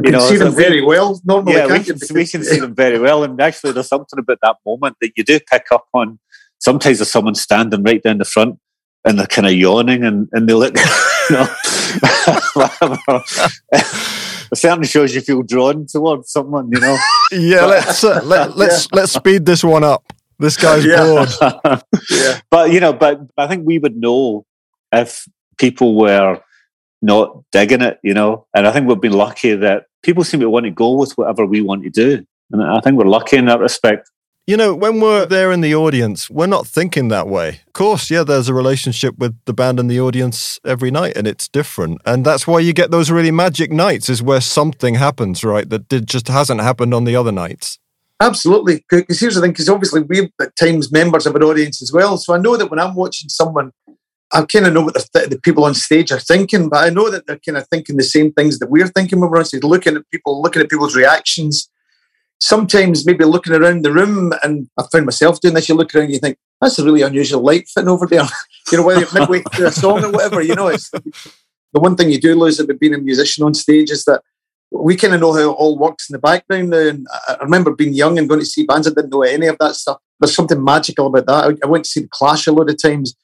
[0.04, 1.20] You, know, see them very well.
[1.24, 3.24] Normally, yeah, we can, we can see them very well.
[3.24, 6.20] And actually, there's something about that moment that you do pick up on.
[6.60, 8.58] Sometimes there's someone standing right down the front
[9.06, 10.76] and they're kind of yawning and, and they look,
[11.30, 11.48] you know,
[13.74, 16.98] it certainly shows you feel drawn towards someone, you know.
[17.32, 19.00] Yeah, let's uh, let, let's yeah.
[19.00, 20.12] let's speed this one up.
[20.40, 21.04] This guy's yeah.
[21.04, 21.30] bored.
[22.10, 22.40] yeah.
[22.50, 24.46] But you know, but I think we would know
[24.92, 25.28] if
[25.58, 26.42] people were
[27.04, 28.48] not digging it, you know.
[28.56, 31.46] And I think we've been lucky that people seem to want to go with whatever
[31.46, 32.26] we want to do.
[32.52, 34.10] And I think we're lucky in that respect.
[34.46, 37.62] You know, when we're there in the audience, we're not thinking that way.
[37.68, 41.28] Of course, yeah, there's a relationship with the band and the audience every night, and
[41.28, 42.02] it's different.
[42.06, 45.70] And that's why you get those really magic nights, is where something happens, right?
[45.70, 47.80] That did, just hasn't happened on the other nights.
[48.20, 48.86] Absolutely.
[48.90, 52.18] Because here's the thing, because obviously we're at times members of an audience as well.
[52.18, 53.72] So I know that when I'm watching someone
[54.34, 57.12] I kind of know what the, the, people on stage are thinking, but I know
[57.12, 59.64] that they're kind of thinking the same things that we're thinking when we're on stage,
[59.64, 61.70] looking at people, looking at people's reactions.
[62.40, 65.70] Sometimes maybe looking around the room, and I found myself doing this.
[65.70, 68.24] You look around, and you think that's a really unusual light fitting over there.
[68.72, 70.42] you know, whether midway through a song or whatever.
[70.42, 73.92] You know, it's the one thing you do lose about being a musician on stage
[73.92, 74.24] is that
[74.72, 76.88] we kind of know how it all works in the background now.
[76.88, 78.88] And I remember being young and going to see bands.
[78.88, 80.00] I didn't know any of that stuff.
[80.20, 81.60] There's something magical about that.
[81.64, 83.16] I went to see the Clash a lot of times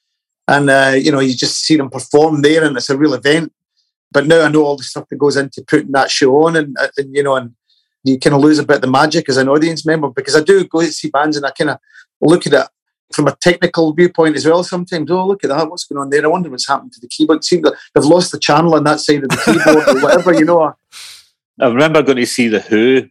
[0.50, 3.52] and uh, you know you just see them perform there, and it's a real event.
[4.12, 6.76] But now I know all the stuff that goes into putting that show on, and,
[6.78, 7.54] uh, and you know, and
[8.02, 10.42] you kind of lose a bit of the magic as an audience member because I
[10.42, 11.78] do go see bands and I kind of
[12.20, 12.66] look at it
[13.12, 14.64] from a technical viewpoint as well.
[14.64, 16.24] Sometimes, oh look at that, what's going on there?
[16.24, 17.44] I wonder what's happened to the keyboard.
[17.44, 20.74] Seems they've lost the channel on that side of the keyboard or whatever, you know.
[21.60, 23.08] I remember going to see the Who.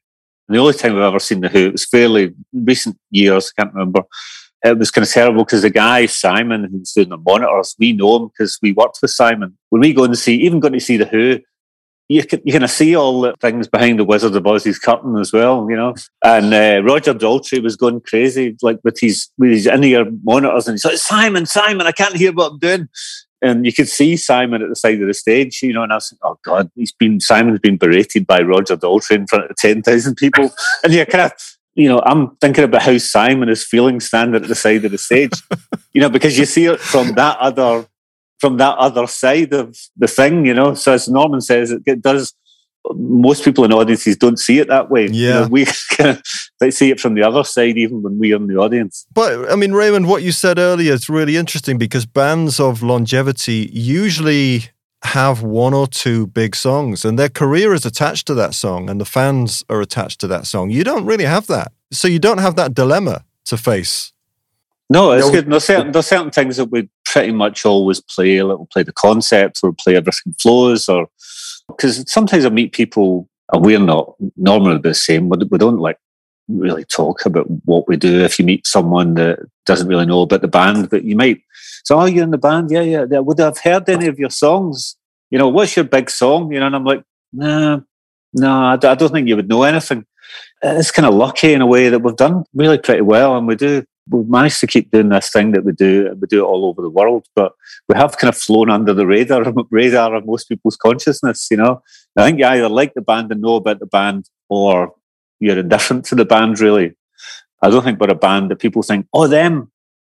[0.49, 3.53] The only time I've ever seen the Who, it was fairly recent years.
[3.57, 4.01] I can't remember
[4.63, 8.17] it was kind of terrible because the guy Simon who's doing the monitors, we know
[8.17, 9.57] him because we worked with Simon.
[9.69, 11.39] When we go and see, even going to see the Who,
[12.09, 15.15] you can you kind of see all the things behind the Wizard of Oz's curtain
[15.17, 15.93] as well, you know.
[16.23, 20.67] And uh, Roger Daltrey was going crazy, like with his with his in ear monitors,
[20.67, 22.89] and he's like, "Simon, Simon, I can't hear what I'm doing."
[23.41, 25.95] And you could see Simon at the side of the stage, you know, and I
[25.95, 29.55] was like, "Oh God, he's been Simon's been berated by Roger Daltrey in front of
[29.55, 30.51] ten thousand people,"
[30.83, 34.49] and you kind of you know, I'm thinking about how Simon is feeling standing at
[34.49, 35.31] the side of the stage,
[35.93, 37.87] you know, because you see it from that other
[38.39, 40.73] from that other side of the thing, you know.
[40.73, 42.33] So as Norman says, it, does.
[42.95, 45.07] Most people in audiences don't see it that way.
[45.07, 45.67] Yeah, you know, we
[46.59, 49.05] they see it from the other side, even when we're in the audience.
[49.13, 53.69] But I mean, Raymond, what you said earlier is really interesting because bands of longevity
[53.71, 54.69] usually
[55.03, 58.99] have one or two big songs and their career is attached to that song and
[58.99, 60.69] the fans are attached to that song.
[60.69, 61.71] You don't really have that.
[61.91, 64.11] So you don't have that dilemma to face.
[64.89, 65.49] No, it's good.
[65.49, 68.41] There's certain, there's certain things that we pretty much always play.
[68.41, 71.07] Like we'll play the concept or play everything flows or
[71.67, 75.29] because sometimes I meet people and we're not normally the same.
[75.29, 75.97] We don't like
[76.49, 78.21] really talk about what we do.
[78.21, 81.41] If you meet someone that doesn't really know about the band, but you might
[81.83, 82.71] so are you in the band?
[82.71, 83.05] Yeah, yeah.
[83.09, 83.19] yeah.
[83.19, 84.95] Would I have heard any of your songs?
[85.29, 86.51] You know, what's your big song?
[86.51, 87.79] You know, and I'm like, nah,
[88.33, 90.05] nah, I don't think you would know anything.
[90.63, 93.47] Uh, it's kind of lucky in a way that we've done really pretty well, and
[93.47, 93.83] we do.
[94.11, 96.65] We've managed to keep doing this thing that we do, and we do it all
[96.65, 97.27] over the world.
[97.35, 97.53] But
[97.87, 101.47] we have kind of flown under the radar radar of most people's consciousness.
[101.51, 101.81] You know,
[102.17, 104.93] I think you either like the band and know about the band, or
[105.39, 106.59] you're indifferent to the band.
[106.59, 106.95] Really,
[107.61, 109.71] I don't think we're a band that people think, oh, them,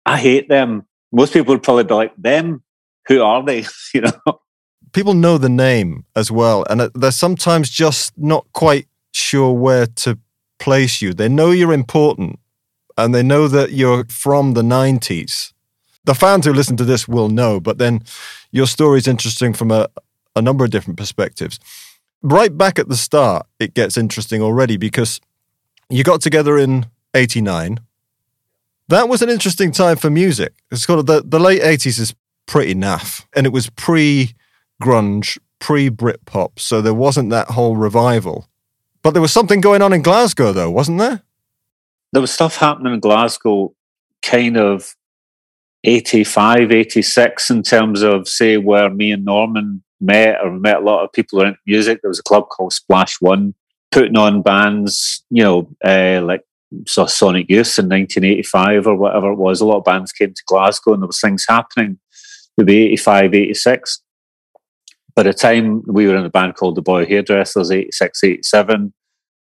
[0.05, 2.63] I hate them most people would probably be like, them,
[3.07, 3.65] who are they?
[3.93, 4.41] you know?
[4.91, 9.85] People know the name as well, and uh, they're sometimes just not quite sure where
[9.85, 10.19] to
[10.59, 11.13] place you.
[11.13, 12.39] They know you're important,
[12.97, 15.53] and they know that you're from the 90s.
[16.05, 18.03] The fans who listen to this will know, but then
[18.51, 19.87] your story is interesting from a,
[20.35, 21.59] a number of different perspectives.
[22.21, 25.21] Right back at the start, it gets interesting already because
[25.89, 27.79] you got together in 89
[28.93, 30.53] that was an interesting time for music.
[30.71, 33.25] It's called the, the late 80s is pretty naff.
[33.35, 34.35] And it was pre
[34.81, 36.59] grunge, pre Britpop.
[36.59, 38.49] So there wasn't that whole revival.
[39.01, 41.23] But there was something going on in Glasgow, though, wasn't there?
[42.13, 43.73] There was stuff happening in Glasgow
[44.21, 44.95] kind of
[45.83, 51.03] 85, 86 in terms of, say, where me and Norman met or met a lot
[51.03, 52.01] of people around music.
[52.01, 53.53] There was a club called Splash One
[53.91, 56.41] putting on bands, you know, uh, like
[56.87, 59.61] saw Sonic Youth in 1985 or whatever it was.
[59.61, 61.99] A lot of bands came to Glasgow and there was things happening.
[62.57, 64.01] Maybe 85, 86.
[65.15, 68.93] By the time we were in a band called the Boy Hairdressers, 86, 87.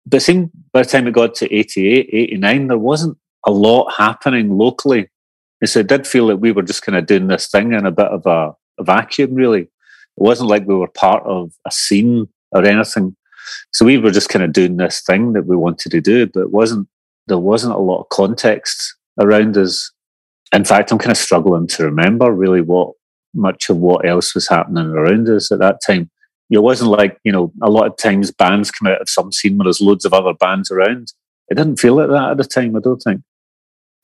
[0.06, 3.94] But it seemed by the time it got to 88, 89, there wasn't a lot
[3.98, 5.10] happening locally.
[5.62, 7.86] And so it did feel like we were just kind of doing this thing in
[7.86, 9.62] a bit of a, a vacuum, really.
[9.62, 9.70] It
[10.16, 13.16] wasn't like we were part of a scene or anything.
[13.74, 16.42] So we were just kind of doing this thing that we wanted to do, but
[16.42, 16.88] it wasn't
[17.28, 19.92] there wasn't a lot of context around us.
[20.54, 22.94] In fact, I'm kind of struggling to remember really what
[23.34, 26.10] much of what else was happening around us at that time.
[26.50, 29.58] It wasn't like, you know, a lot of times bands come out of some scene
[29.58, 31.12] where there's loads of other bands around.
[31.50, 33.22] It didn't feel like that at the time, I don't think.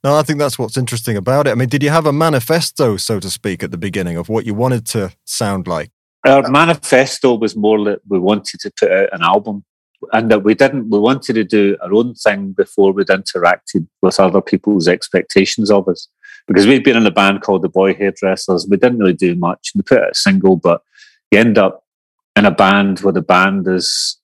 [0.04, 1.52] No, I think that's what's interesting about it.
[1.52, 4.46] I mean, did you have a manifesto, so to speak, at the beginning of what
[4.46, 5.92] you wanted to sound like?
[6.26, 9.64] Our manifesto was more that we wanted to put out an album
[10.12, 14.20] and that we didn't we wanted to do our own thing before we'd interacted with
[14.20, 16.08] other people's expectations of us.
[16.48, 18.68] Because we'd been in a band called the boy hairdressers.
[18.70, 19.72] We didn't really do much.
[19.76, 20.82] We put out a single but
[21.32, 21.84] you end up
[22.36, 24.20] in a band where the band is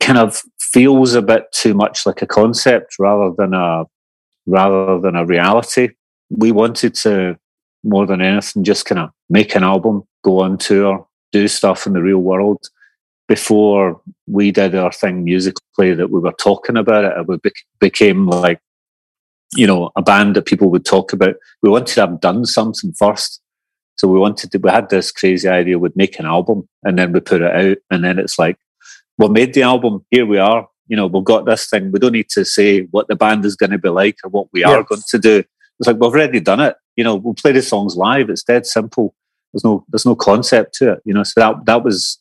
[0.00, 3.84] kind of feels a bit too much like a concept rather than a
[4.46, 5.90] rather than a reality.
[6.30, 7.38] We wanted to
[7.84, 11.92] more than anything just kind of make an album go on tour do stuff in
[11.92, 12.68] the real world
[13.30, 18.58] before we did our thing musically that we were talking about it, it became like,
[19.54, 21.36] you know, a band that people would talk about.
[21.62, 23.40] We wanted to have done something first.
[23.98, 27.12] So we wanted to, we had this crazy idea we'd make an album and then
[27.12, 27.76] we put it out.
[27.88, 28.58] And then it's like,
[29.16, 30.04] we made the album.
[30.10, 30.68] Here we are.
[30.88, 31.92] You know, we've got this thing.
[31.92, 34.48] We don't need to say what the band is going to be like or what
[34.52, 34.70] we yeah.
[34.70, 35.44] are going to do.
[35.78, 36.74] It's like, we've already done it.
[36.96, 38.28] You know, we'll play the songs live.
[38.28, 39.14] It's dead simple.
[39.52, 41.02] There's no, there's no concept to it.
[41.04, 42.18] You know, so that, that was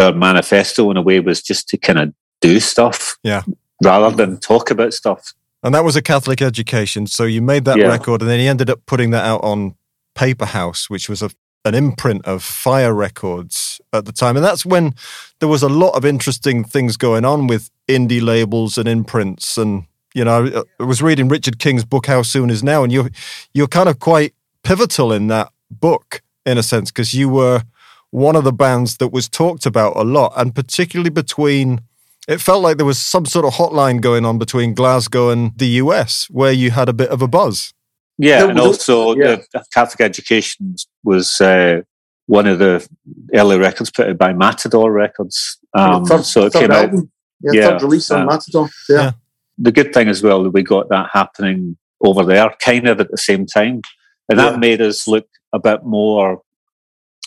[0.00, 3.42] our manifesto in a way was just to kind of do stuff yeah.
[3.82, 5.32] rather than talk about stuff.
[5.62, 7.86] And that was a catholic education so you made that yeah.
[7.86, 9.74] record and then you ended up putting that out on
[10.14, 11.30] Paperhouse which was a,
[11.66, 14.36] an imprint of fire records at the time.
[14.36, 14.94] And that's when
[15.38, 19.58] there was a lot of interesting things going on with indie labels and imprints.
[19.58, 19.84] And
[20.14, 23.10] you know i was reading richard king's book how soon is now and you're
[23.54, 27.62] you're kind of quite pivotal in that book in a sense because you were
[28.10, 31.82] one of the bands that was talked about a lot, and particularly between.
[32.28, 35.66] It felt like there was some sort of hotline going on between Glasgow and the
[35.66, 37.72] US where you had a bit of a buzz.
[38.18, 39.36] Yeah, and also yeah.
[39.52, 41.80] the Catholic Education was uh,
[42.26, 42.86] one of the
[43.34, 45.58] early records put out by Matador Records.
[45.74, 47.00] Um, third, so it came album.
[47.00, 47.06] out.
[47.40, 48.68] Yeah, yeah, third release on uh, Matador.
[48.90, 48.96] Yeah.
[48.96, 49.10] yeah.
[49.56, 53.10] The good thing as well that we got that happening over there, kind of at
[53.10, 53.80] the same time,
[54.28, 56.42] and that made us look a bit more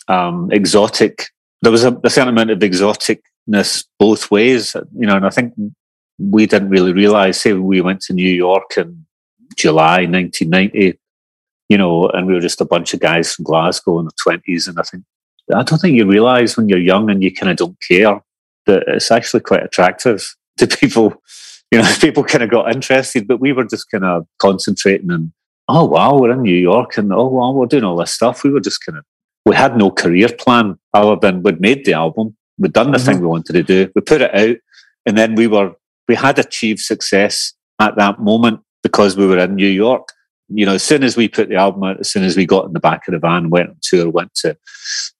[0.08, 1.26] um, exotic.
[1.62, 5.54] There was a, a certain amount of exoticness both ways, you know, and I think
[6.20, 7.40] we didn't really realize.
[7.40, 9.06] Say we went to New York in
[9.56, 11.00] July 1990,
[11.70, 14.68] you know, and we were just a bunch of guys from Glasgow in the twenties,
[14.68, 15.04] and I think
[15.54, 18.22] I don't think you realise when you're young and you kind of don't care
[18.66, 21.16] that it's actually quite attractive to people.
[21.72, 25.34] You know, people kind of got interested, but we were just kind of concentrating on,
[25.68, 28.44] oh wow, we're in New York, and oh wow, we're doing all this stuff.
[28.44, 29.06] We were just kind of,
[29.46, 33.06] we had no career plan other than we'd made the album, we'd done the mm-hmm.
[33.06, 34.58] thing we wanted to do, we put it out,
[35.06, 35.74] and then we were
[36.08, 40.10] we had achieved success at that moment because we were in New York.
[40.50, 42.66] You know, as soon as we put the album out, as soon as we got
[42.66, 44.58] in the back of the van, went on tour, went to,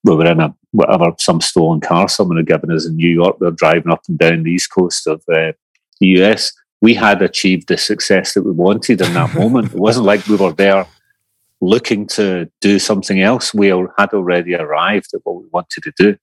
[0.04, 3.40] we were in a whatever some stolen car someone had given us in New York.
[3.40, 5.52] We were driving up and down the east coast of uh,
[6.00, 6.52] the US.
[6.82, 9.72] We had achieved the success that we wanted in that moment.
[9.72, 10.86] It wasn't like we were there
[11.60, 13.54] looking to do something else.
[13.54, 16.16] We had already arrived at what we wanted to do.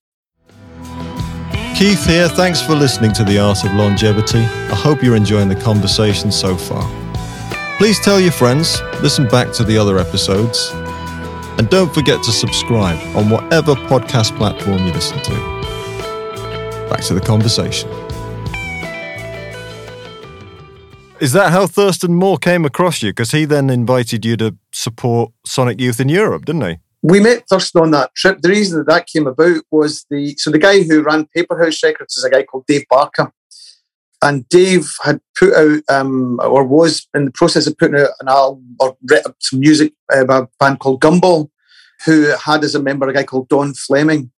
[1.75, 2.29] Keith here.
[2.29, 4.39] Thanks for listening to The Art of Longevity.
[4.39, 6.87] I hope you're enjoying the conversation so far.
[7.77, 10.69] Please tell your friends, listen back to the other episodes,
[11.57, 15.31] and don't forget to subscribe on whatever podcast platform you listen to.
[16.87, 17.89] Back to the conversation.
[21.19, 23.09] Is that how Thurston Moore came across you?
[23.09, 26.77] Because he then invited you to support Sonic Youth in Europe, didn't he?
[27.03, 28.41] we met Thurston on that trip.
[28.41, 32.17] The reason that that came about was the so the guy who ran Paperhouse Records
[32.17, 33.31] is a guy called Dave Barker,
[34.21, 38.27] and Dave had put out um, or was in the process of putting out an
[38.27, 38.95] album or
[39.39, 41.49] some music uh, by a band called Gumball,
[42.05, 44.31] who had as a member a guy called Don Fleming,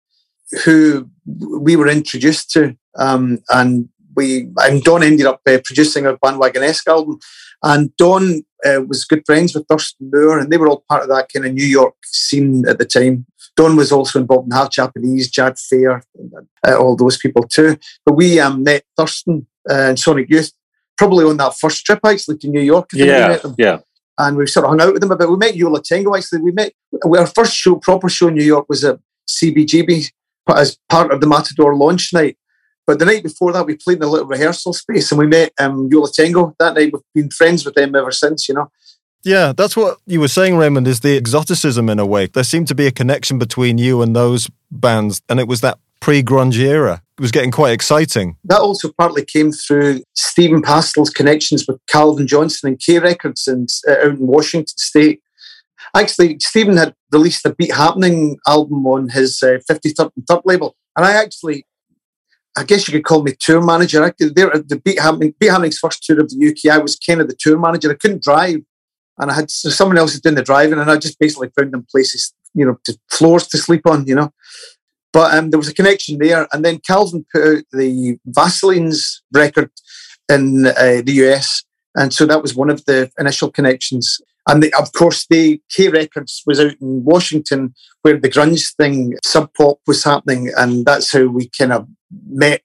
[0.64, 6.18] who we were introduced to, um, and we and Don ended up uh, producing a
[6.18, 7.20] Bandwagonesque album,
[7.62, 11.10] and Don uh, was good friends with Thurston Moore, and they were all part of
[11.10, 13.26] that kind of New York scene at the time.
[13.56, 16.04] Don was also involved in Half Japanese, Jad Fair,
[16.68, 17.78] uh, all those people too.
[18.06, 20.52] But we um, met Thurston uh, and Sonic Youth
[20.98, 22.90] probably on that first trip actually to New York.
[22.94, 23.80] Yeah, yeah.
[24.18, 25.30] And we sort of hung out with them a bit.
[25.30, 26.42] We met Yo La Tengo actually.
[26.42, 26.74] We met
[27.04, 30.12] our first show, proper show in New York, was at CBGB
[30.56, 32.38] as part of the Matador launch night.
[32.86, 35.54] But the night before that, we played in a little rehearsal space and we met
[35.60, 36.92] um, Yo La Tengo that night.
[36.92, 38.70] We've been friends with them ever since, you know.
[39.24, 42.28] Yeah, that's what you were saying, Raymond, is the exoticism in a way.
[42.28, 45.80] There seemed to be a connection between you and those bands, and it was that
[46.02, 47.02] pre grunge era.
[47.18, 48.36] It was getting quite exciting.
[48.44, 53.70] That also partly came through Stephen Pastel's connections with Calvin Johnson and K Records and,
[53.88, 55.22] uh, out in Washington State.
[55.96, 60.76] Actually, Stephen had released a Beat Happening album on his uh, 53rd and 3rd label.
[60.98, 61.66] And I actually
[62.56, 64.04] I guess you could call me tour manager.
[64.04, 67.28] I, there, the Beat, Happening, Beat first tour of the UK, I was kind of
[67.28, 67.92] the tour manager.
[67.92, 68.60] I couldn't drive,
[69.18, 71.74] and I had so someone else was doing the driving, and I just basically found
[71.74, 74.32] them places, you know, to, floors to sleep on, you know.
[75.12, 79.72] But um, there was a connection there, and then Calvin put out the Vaseline's record
[80.30, 81.64] in uh, the US,
[81.96, 84.20] and so that was one of the initial connections.
[84.48, 89.16] And the, of course, the K Records was out in Washington where the grunge thing,
[89.24, 91.88] Sub Pop was happening, and that's how we kind of
[92.28, 92.62] met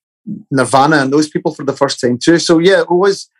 [0.50, 2.38] Nirvana and those people for the first time too.
[2.38, 3.30] So yeah, it was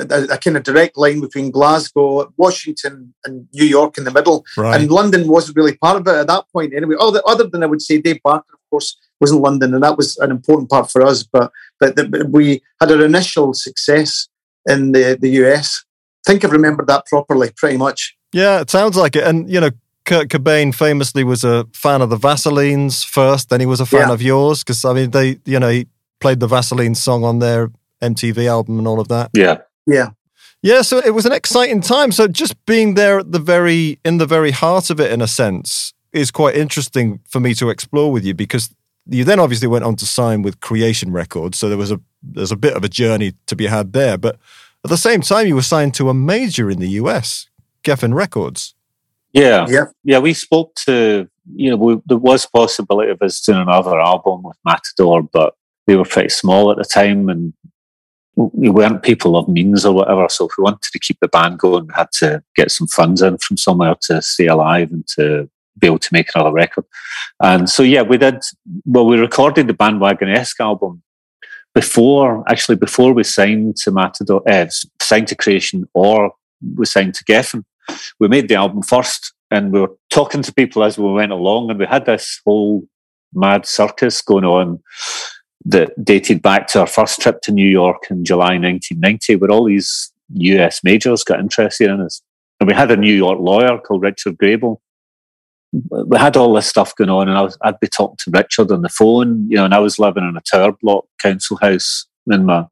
[0.00, 4.44] a, a, kind of direct line between Glasgow, Washington, and New York in the middle.
[4.56, 4.80] Right.
[4.80, 6.96] And London wasn't really part of it at that point anyway.
[6.98, 9.96] Other, other than I would say Dave Barker, of course, was in London, and that
[9.96, 11.22] was an important part for us.
[11.22, 14.28] But but, but we had our initial success
[14.66, 15.84] in the, the US.
[16.26, 18.16] I think I've remembered that properly, pretty much.
[18.32, 19.24] Yeah, it sounds like it.
[19.24, 19.70] And, you know,
[20.04, 24.08] Kurt Cobain famously was a fan of the Vaselines first, then he was a fan
[24.08, 24.14] yeah.
[24.14, 25.86] of yours because I mean they, you know, he
[26.20, 29.30] played the Vaseline song on their MTV album and all of that.
[29.32, 30.10] Yeah, yeah,
[30.60, 30.82] yeah.
[30.82, 32.10] So it was an exciting time.
[32.10, 35.28] So just being there at the very in the very heart of it, in a
[35.28, 38.74] sense, is quite interesting for me to explore with you because
[39.06, 41.58] you then obviously went on to sign with Creation Records.
[41.58, 44.38] So there was a there's a bit of a journey to be had there, but
[44.84, 47.48] at the same time, you were signed to a major in the US,
[47.84, 48.74] Geffen Records.
[49.32, 50.18] Yeah, yeah, yeah.
[50.18, 54.56] We spoke to you know we, there was possibility of us doing another album with
[54.64, 55.54] Matador, but
[55.86, 57.54] we were pretty small at the time, and
[58.36, 60.26] we weren't people of means or whatever.
[60.28, 63.22] So if we wanted to keep the band going, we had to get some funds
[63.22, 66.84] in from somewhere to stay alive and to be able to make another record.
[67.40, 68.42] And so yeah, we did.
[68.84, 71.02] Well, we recorded the Bandwagonesque album
[71.74, 74.66] before actually before we signed to Matador, uh,
[75.00, 76.32] signed to Creation, or
[76.76, 77.64] we signed to Geffen
[78.18, 81.70] we made the album first and we were talking to people as we went along
[81.70, 82.84] and we had this whole
[83.34, 84.80] mad circus going on
[85.64, 89.64] that dated back to our first trip to New York in July 1990 where all
[89.64, 92.22] these US majors got interested in us.
[92.60, 94.78] And we had a New York lawyer called Richard Grable.
[95.72, 98.70] We had all this stuff going on and I was, I'd be talking to Richard
[98.70, 102.06] on the phone, you know, and I was living in a tower block council house
[102.30, 102.66] in my,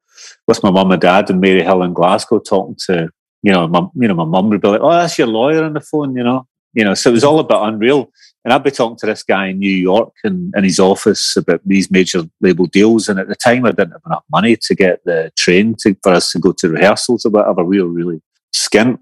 [0.46, 3.10] with my mum and dad in Maryhill in Glasgow talking to
[3.42, 5.72] you know, my, you know, my mum would be like, "Oh, that's your lawyer on
[5.72, 6.94] the phone," you know, you know.
[6.94, 8.10] So it was all a bit unreal.
[8.44, 11.60] And I'd be talking to this guy in New York in, in his office about
[11.66, 13.06] these major label deals.
[13.06, 16.12] And at the time, I didn't have enough money to get the train to, for
[16.12, 17.64] us to go to rehearsals or whatever.
[17.64, 18.22] We were really
[18.56, 18.98] skint.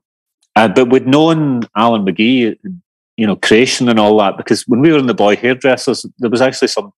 [0.56, 2.58] Uh, but we'd known Alan McGee,
[3.18, 6.30] you know, creation and all that, because when we were in the boy hairdressers, there
[6.30, 6.92] was actually some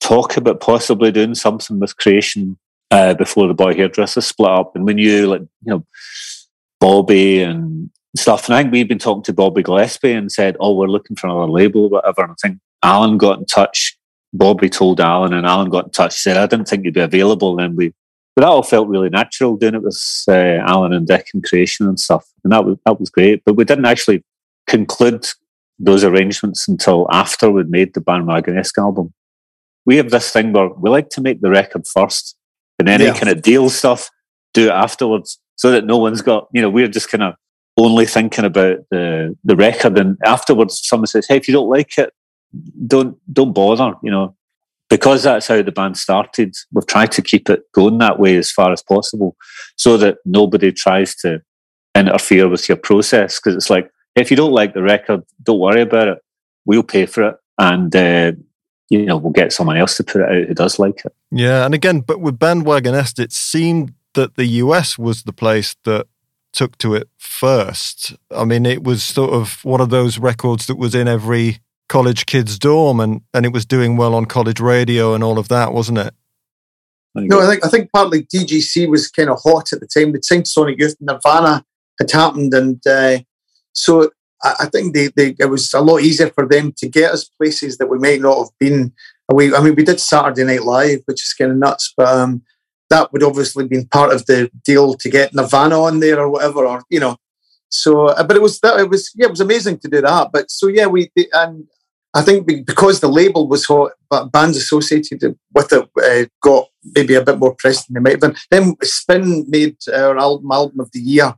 [0.00, 2.56] talk about possibly doing something with creation
[2.90, 4.74] uh, before the boy hairdressers split up.
[4.74, 5.86] And we knew, like, you know,
[6.80, 8.46] Bobby and stuff.
[8.46, 11.26] And I think we've been talking to Bobby Gillespie and said, oh, we're looking for
[11.26, 12.22] another label or whatever.
[12.22, 13.98] And I think Alan got in touch.
[14.32, 16.14] Bobby told Alan, and Alan got in touch.
[16.14, 17.50] Said, I didn't think you'd be available.
[17.50, 17.92] And then we,
[18.34, 20.32] but that all felt really natural doing it with uh,
[20.66, 22.24] Alan and Dick and creation and stuff.
[22.44, 23.42] And that was, that was great.
[23.44, 24.24] But we didn't actually
[24.66, 25.26] conclude
[25.78, 29.12] those arrangements until after we'd made the Bandwagonesque album.
[29.84, 32.36] We have this thing where we like to make the record first
[32.78, 33.08] and then yeah.
[33.08, 34.10] any kind of deal stuff,
[34.52, 37.34] do it afterwards so that no one's got, you know, we're just kind of
[37.76, 41.98] only thinking about the the record and afterwards someone says hey if you don't like
[41.98, 42.12] it
[42.86, 44.34] don't don't bother you know
[44.88, 48.50] because that's how the band started we've tried to keep it going that way as
[48.50, 49.36] far as possible
[49.76, 51.40] so that nobody tries to
[51.94, 55.82] interfere with your process because it's like if you don't like the record don't worry
[55.82, 56.18] about it
[56.64, 58.32] we'll pay for it and uh,
[58.90, 61.64] you know we'll get someone else to put it out who does like it yeah
[61.64, 66.06] and again but with bandwagonesque it seemed that the us was the place that
[66.56, 68.16] took to it first.
[68.34, 71.58] I mean, it was sort of one of those records that was in every
[71.88, 75.48] college kid's dorm and, and it was doing well on college radio and all of
[75.48, 76.14] that, wasn't it?
[77.14, 80.12] No, I think I think partly DGC was kind of hot at the time.
[80.12, 81.64] The Saint Sonic Youth Nirvana
[81.98, 83.20] had happened, and uh,
[83.76, 84.10] so
[84.42, 87.78] I, think they, they, it was a lot easier for them to get us places
[87.78, 88.92] that we might not have been.
[89.32, 92.42] We, I mean, we did Saturday Night Live, which is kind of nuts, but um,
[92.90, 96.64] that would obviously been part of the deal to get Nirvana on there or whatever,
[96.64, 97.16] or you know.
[97.68, 100.30] So, uh, but it was that it was yeah, it was amazing to do that.
[100.32, 101.66] But so yeah, we and
[102.14, 107.14] I think because the label was hot, but bands associated with it uh, got maybe
[107.14, 108.36] a bit more press than they might have been.
[108.50, 111.34] Then Spin made our album album of the year.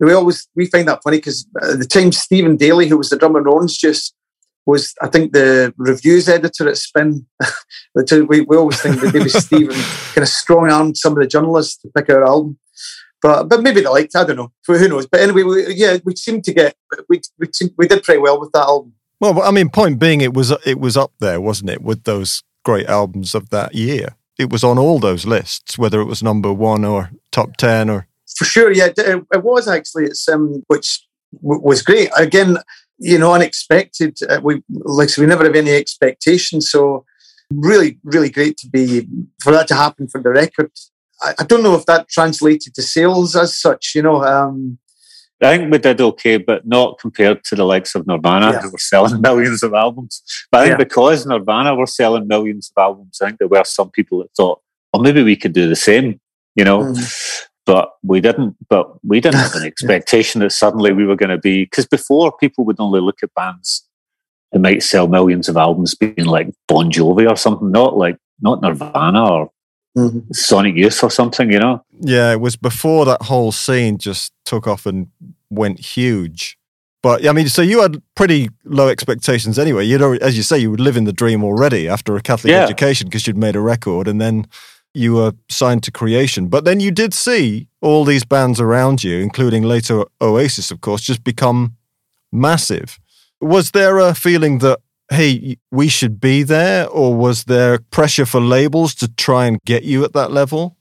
[0.00, 3.10] We always we find that funny because at uh, the time Steven Daly, who was
[3.10, 4.12] the drummer in Orange Juice,
[4.66, 7.26] was I think the reviews editor at Spin.
[8.10, 9.76] we, we always think that maybe Stephen
[10.14, 12.58] kind of strong armed some of the journalists to pick our album.
[13.22, 14.16] But but maybe they liked.
[14.16, 14.52] I don't know.
[14.66, 15.06] Who knows?
[15.06, 16.76] But anyway, we, yeah, we seemed to get
[17.08, 18.94] we we we did pretty well with that album.
[19.20, 22.42] Well, I mean, point being, it was it was up there, wasn't it, with those
[22.64, 24.16] great albums of that year?
[24.38, 28.06] It was on all those lists, whether it was number one or top ten or.
[28.36, 30.04] For sure, yeah, it, it was actually.
[30.04, 31.06] It's um, which
[31.40, 32.10] was great.
[32.16, 32.58] Again,
[32.98, 34.18] you know, unexpected.
[34.28, 36.70] Uh, we like so we never have any expectations.
[36.70, 37.04] So
[37.50, 39.06] really, really great to be
[39.42, 40.70] for that to happen for the record.
[41.22, 43.92] I, I don't know if that translated to sales as such.
[43.94, 44.78] You know, um,
[45.42, 48.60] I think we did okay, but not compared to the likes of Nirvana, yeah.
[48.60, 50.22] who were selling millions of albums.
[50.50, 50.84] But I think yeah.
[50.84, 54.60] because Nirvana were selling millions of albums, I think there were some people that thought,
[54.92, 56.20] well, maybe we could do the same.
[56.54, 58.56] You know, mm but we didn't.
[58.68, 62.36] But we didn't have an expectation that suddenly we were going to be because before
[62.36, 63.86] people would only look at bands
[64.52, 68.62] that might sell millions of albums, being like Bon Jovi or something, not like not
[68.62, 69.50] Nirvana or
[69.96, 70.32] mm-hmm.
[70.32, 71.84] Sonic Youth or something, you know.
[72.00, 75.08] Yeah, it was before that whole scene just took off and
[75.50, 76.58] went huge.
[77.02, 79.84] But I mean, so you had pretty low expectations anyway.
[79.84, 82.62] You'd, as you say, you would live in the dream already after a Catholic yeah.
[82.62, 84.46] education because you'd made a record, and then
[84.94, 86.48] you were signed to Creation.
[86.48, 91.02] But then you did see all these bands around you, including later Oasis, of course,
[91.02, 91.76] just become
[92.32, 92.98] massive.
[93.40, 94.80] Was there a feeling that,
[95.10, 96.88] hey, we should be there?
[96.88, 100.76] Or was there pressure for labels to try and get you at that level?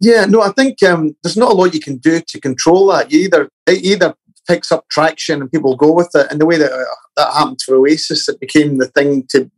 [0.00, 3.12] Yeah, no, I think um, there's not a lot you can do to control that.
[3.12, 4.14] You either it either
[4.48, 6.84] picks up traction and people go with it, and the way that uh,
[7.18, 9.50] that happened for Oasis, it became the thing to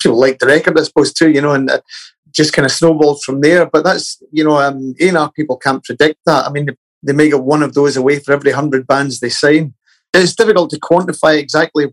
[0.00, 1.30] people like the record, I suppose, too.
[1.30, 1.80] You know, and uh,
[2.36, 3.66] just kind of snowballed from there.
[3.66, 6.46] But that's, you know, um, A&R people can't predict that.
[6.46, 6.68] I mean,
[7.02, 9.74] they may get one of those away for every 100 bands they sign.
[10.12, 11.86] It's difficult to quantify exactly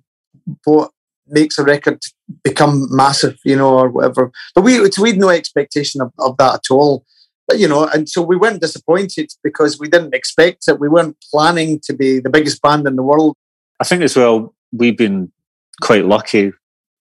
[0.65, 0.91] what
[1.27, 1.99] makes a record
[2.43, 4.31] become massive, you know, or whatever.
[4.53, 7.05] But we, we had no expectation of, of that at all.
[7.47, 10.79] But, you know, and so we weren't disappointed because we didn't expect it.
[10.79, 13.35] We weren't planning to be the biggest band in the world.
[13.79, 15.31] I think as well, we've been
[15.81, 16.53] quite lucky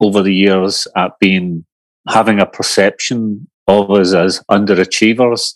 [0.00, 1.64] over the years at being
[2.08, 5.54] having a perception of us as underachievers,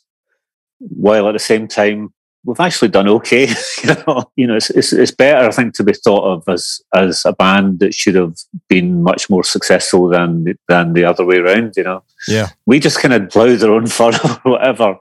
[0.78, 2.12] while at the same time
[2.44, 3.48] we've actually done okay.
[3.82, 6.80] you know, you know, it's, it's, it's better, I think, to be thought of as
[6.94, 8.36] as a band that should have
[8.68, 11.74] been much more successful than than the other way around.
[11.76, 14.98] You know, yeah, we just kind of blow their own fun or whatever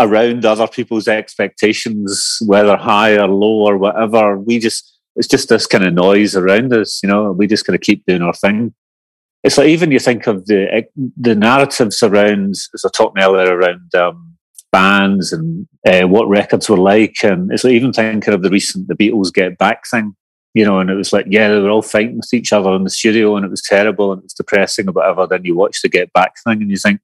[0.00, 4.38] around other people's expectations, whether high or low or whatever.
[4.38, 7.32] We just it's just this kind of noise around us, you know.
[7.32, 8.74] We just kind of keep doing our thing.
[9.44, 10.84] It's like even you think of the
[11.16, 14.36] the narratives around, as I talked earlier, around um,
[14.72, 18.88] bands and uh, what records were like, and it's like even thinking of the recent
[18.88, 20.16] the Beatles Get Back thing,
[20.54, 22.84] you know, and it was like yeah, they were all fighting with each other in
[22.84, 25.26] the studio, and it was terrible and it was depressing or whatever.
[25.26, 27.00] Then you watch the Get Back thing, and you think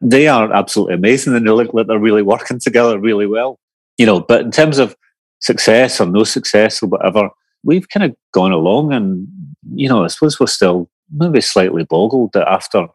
[0.00, 3.60] they are absolutely amazing, and they look like they're really working together really well,
[3.98, 4.20] you know.
[4.20, 4.96] But in terms of
[5.40, 7.28] success or no success or whatever,
[7.64, 9.28] we've kind of gone along and,
[9.74, 12.88] you know, I suppose we're still maybe slightly boggled that after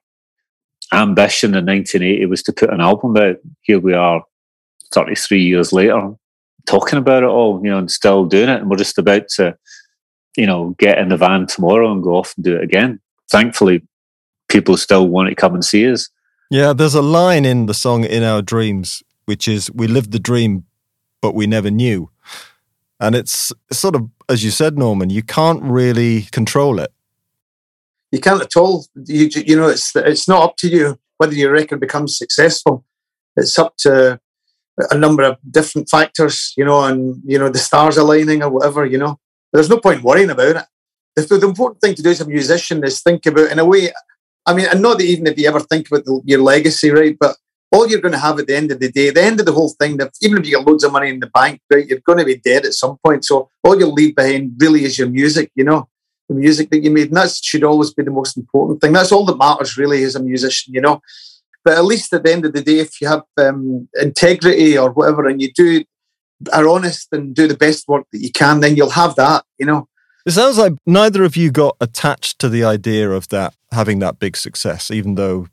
[0.94, 4.24] ambition in 1980 was to put an album out, here we are
[4.92, 6.16] 33 years later
[6.66, 8.62] talking about it all, you know, and still doing it.
[8.62, 9.58] And we're just about to,
[10.38, 13.00] you know, get in the van tomorrow and go off and do it again.
[13.30, 13.84] Thankfully,
[14.50, 16.10] people still want to come and see us.
[16.50, 20.20] Yeah, there's a line in the song In Our Dreams, which is, We lived the
[20.20, 20.66] dream,
[21.22, 22.10] but we never knew.
[23.00, 26.92] And it's sort of, as you said, Norman, you can't really control it.
[28.12, 28.86] You can't at all.
[29.06, 32.84] You, you know, it's it's not up to you whether your record becomes successful.
[33.38, 34.20] It's up to
[34.90, 38.86] a number of different factors, you know, and you know the stars aligning or whatever.
[38.86, 39.20] You know,
[39.54, 40.66] there's no point worrying about it.
[41.16, 43.92] The, the important thing to do as a musician is think about, in a way.
[44.46, 47.16] I mean, and not that even if you ever think about the, your legacy, right?
[47.20, 47.36] But
[47.72, 49.52] all you're going to have at the end of the day, the end of the
[49.54, 52.18] whole thing, even if you get loads of money in the bank, right, you're going
[52.18, 53.24] to be dead at some point.
[53.24, 55.88] So all you'll leave behind really is your music, you know,
[56.32, 57.08] the music that you made.
[57.08, 58.94] And that should always be the most important thing.
[58.94, 61.02] That's all that matters really as a musician, you know.
[61.64, 64.92] But at least at the end of the day, if you have um, integrity or
[64.92, 65.84] whatever, and you do
[66.52, 69.66] are honest and do the best work that you can, then you'll have that, you
[69.66, 69.88] know.
[70.26, 74.20] It sounds like neither of you got attached to the idea of that having that
[74.20, 75.48] big success, even though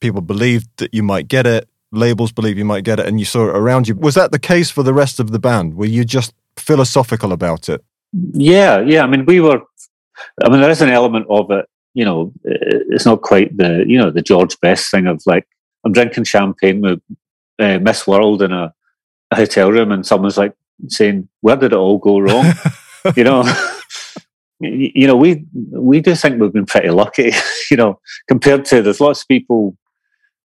[0.00, 3.26] people believed that you might get it, labels believe you might get it, and you
[3.26, 3.94] saw it around you.
[3.94, 5.74] Was that the case for the rest of the band?
[5.74, 7.84] Were you just philosophical about it?
[8.32, 9.02] Yeah, yeah.
[9.02, 9.60] I mean, we were.
[10.44, 11.66] I mean, there is an element of it.
[11.94, 15.46] You know, it's not quite the you know the George Best thing of like
[15.84, 17.00] I'm drinking champagne with
[17.58, 18.72] uh, Miss World in a,
[19.30, 20.54] a hotel room, and someone's like
[20.88, 22.52] saying, "Where did it all go wrong?"
[23.16, 23.44] you know.
[24.60, 27.32] you know, we we do think we've been pretty lucky.
[27.70, 29.76] you know, compared to there's lots of people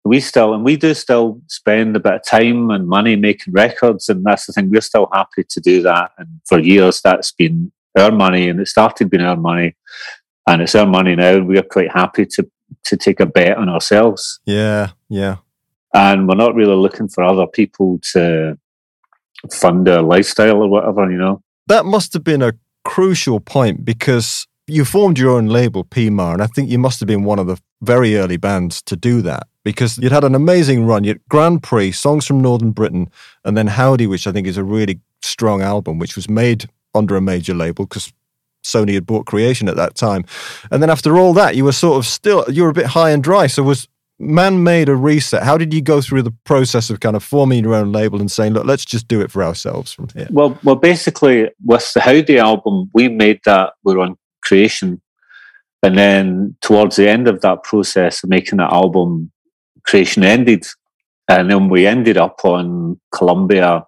[0.05, 4.09] we still and we do still spend a bit of time and money making records
[4.09, 7.71] and that's the thing we're still happy to do that and for years that's been
[7.97, 9.75] our money and it started being our money
[10.47, 12.49] and it's our money now and we're quite happy to
[12.85, 14.41] to take a bet on ourselves.
[14.45, 15.37] Yeah yeah.
[15.95, 18.59] And we're not really looking for other people to
[19.53, 21.43] fund our lifestyle or whatever you know?
[21.67, 22.53] That must have been a
[22.85, 27.07] crucial point because you formed your own label PeMa and i think you must have
[27.07, 30.85] been one of the very early bands to do that because you'd had an amazing
[30.85, 31.05] run.
[31.05, 33.11] You had Grand Prix, Songs from Northern Britain,
[33.45, 37.17] and then Howdy, which I think is a really strong album, which was made under
[37.17, 38.13] a major label because
[38.65, 40.25] Sony had bought Creation at that time.
[40.71, 43.11] And then after all that, you were sort of still, you were a bit high
[43.11, 43.47] and dry.
[43.47, 43.89] So was
[44.19, 45.43] Man made a reset.
[45.43, 48.31] How did you go through the process of kind of forming your own label and
[48.31, 50.29] saying, look, let's just do it for ourselves from here?
[50.31, 55.01] Well, well, basically, with the Howdy album, we made that, we were on Creation.
[55.83, 59.33] And then towards the end of that process of making that album,
[59.83, 60.65] creation ended.
[61.29, 63.85] And then we ended up on Columbia.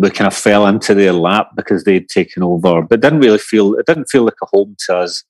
[0.00, 3.74] We kind of fell into their lap because they'd taken over, but didn't really feel
[3.74, 5.24] it didn't feel like a home to us.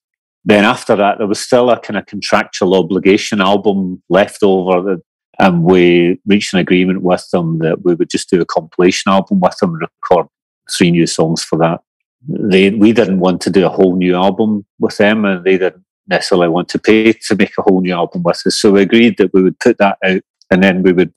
[0.45, 5.01] Then after that, there was still a kind of contractual obligation album left over that
[5.39, 9.39] and we reached an agreement with them that we would just do a compilation album
[9.39, 10.27] with them and record
[10.69, 11.81] three new songs for that.
[12.27, 15.83] They we didn't want to do a whole new album with them, and they didn't
[16.07, 18.59] necessarily want to pay to make a whole new album with us.
[18.59, 21.13] So we agreed that we would put that out and then we would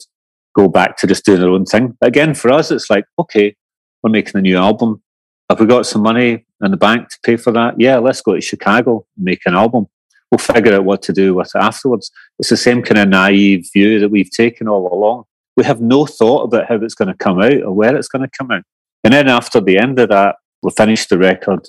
[0.55, 1.97] go back to just doing our own thing.
[2.01, 3.57] But again, for us, it's like, okay,
[4.03, 5.03] we're making a new album.
[5.51, 7.75] Have we got some money in the bank to pay for that?
[7.79, 9.87] Yeah, let's go to Chicago and make an album.
[10.31, 12.11] We'll figure out what to do with it afterwards.
[12.39, 15.25] It's the same kind of naive view that we've taken all along.
[15.57, 18.29] We have no thought about how it's going to come out or where it's going
[18.29, 18.65] to come out.
[19.05, 21.69] And then after the end of that, we finished the record.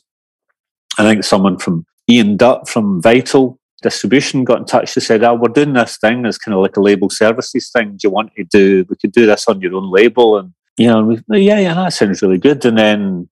[0.97, 4.95] I think someone from Ian Dutt from Vital Distribution got in touch.
[4.95, 6.25] They said, "Oh, we're doing this thing.
[6.25, 7.91] It's kind of like a label services thing.
[7.91, 8.83] Do you want to do?
[8.89, 11.93] We could do this on your own label." And you know, we, yeah, yeah, that
[11.93, 12.65] sounds really good.
[12.65, 13.29] And then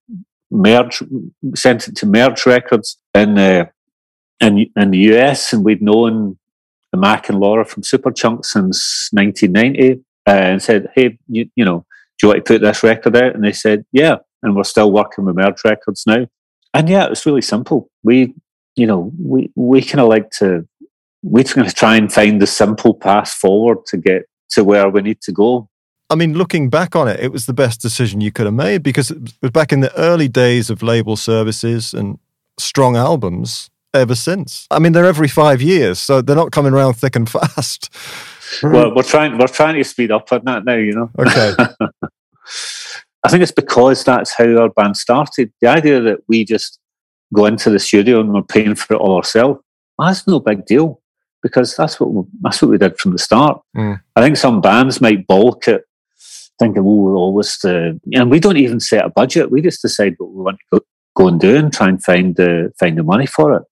[0.51, 1.01] Merge
[1.55, 3.71] sent it to Merge Records in the
[4.39, 6.37] in in the US, and we'd known
[6.91, 11.83] the Mac and Laura from Superchunk since 1990, uh, and said, "Hey, you, you know,
[12.19, 14.91] do you want to put this record out?" And they said, "Yeah." And we're still
[14.91, 16.27] working with Merge Records now.
[16.75, 17.89] And yeah, it was really simple.
[18.03, 18.35] We
[18.75, 20.67] you know, we, we kind of like to,
[21.21, 25.01] we're going to try and find the simple path forward to get to where we
[25.01, 25.69] need to go.
[26.09, 28.83] I mean, looking back on it, it was the best decision you could have made
[28.83, 32.19] because it was back in the early days of label services and
[32.57, 34.67] strong albums ever since.
[34.69, 37.89] I mean, they're every five years, so they're not coming around thick and fast.
[38.61, 41.09] Well, we're trying we're trying to speed up on that now, you know.
[41.17, 41.53] Okay.
[43.23, 45.51] I think it's because that's how our band started.
[45.61, 46.79] The idea that we just
[47.33, 49.59] go into the studio and we're paying for it all ourselves,
[49.99, 51.01] that's no big deal
[51.41, 53.61] because that's what we, that's what we did from the start.
[53.75, 54.01] Mm.
[54.15, 55.81] I think some bands might balk at
[56.59, 59.51] thinking, "Oh, we'll always," uh, and we don't even set a budget.
[59.51, 62.35] We just decide what we want to go, go and do and try and find
[62.35, 63.63] the find the money for it.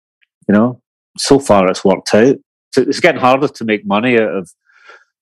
[0.48, 0.82] You know,
[1.18, 2.36] so far it's worked out.
[2.74, 4.52] So it's getting harder to make money out of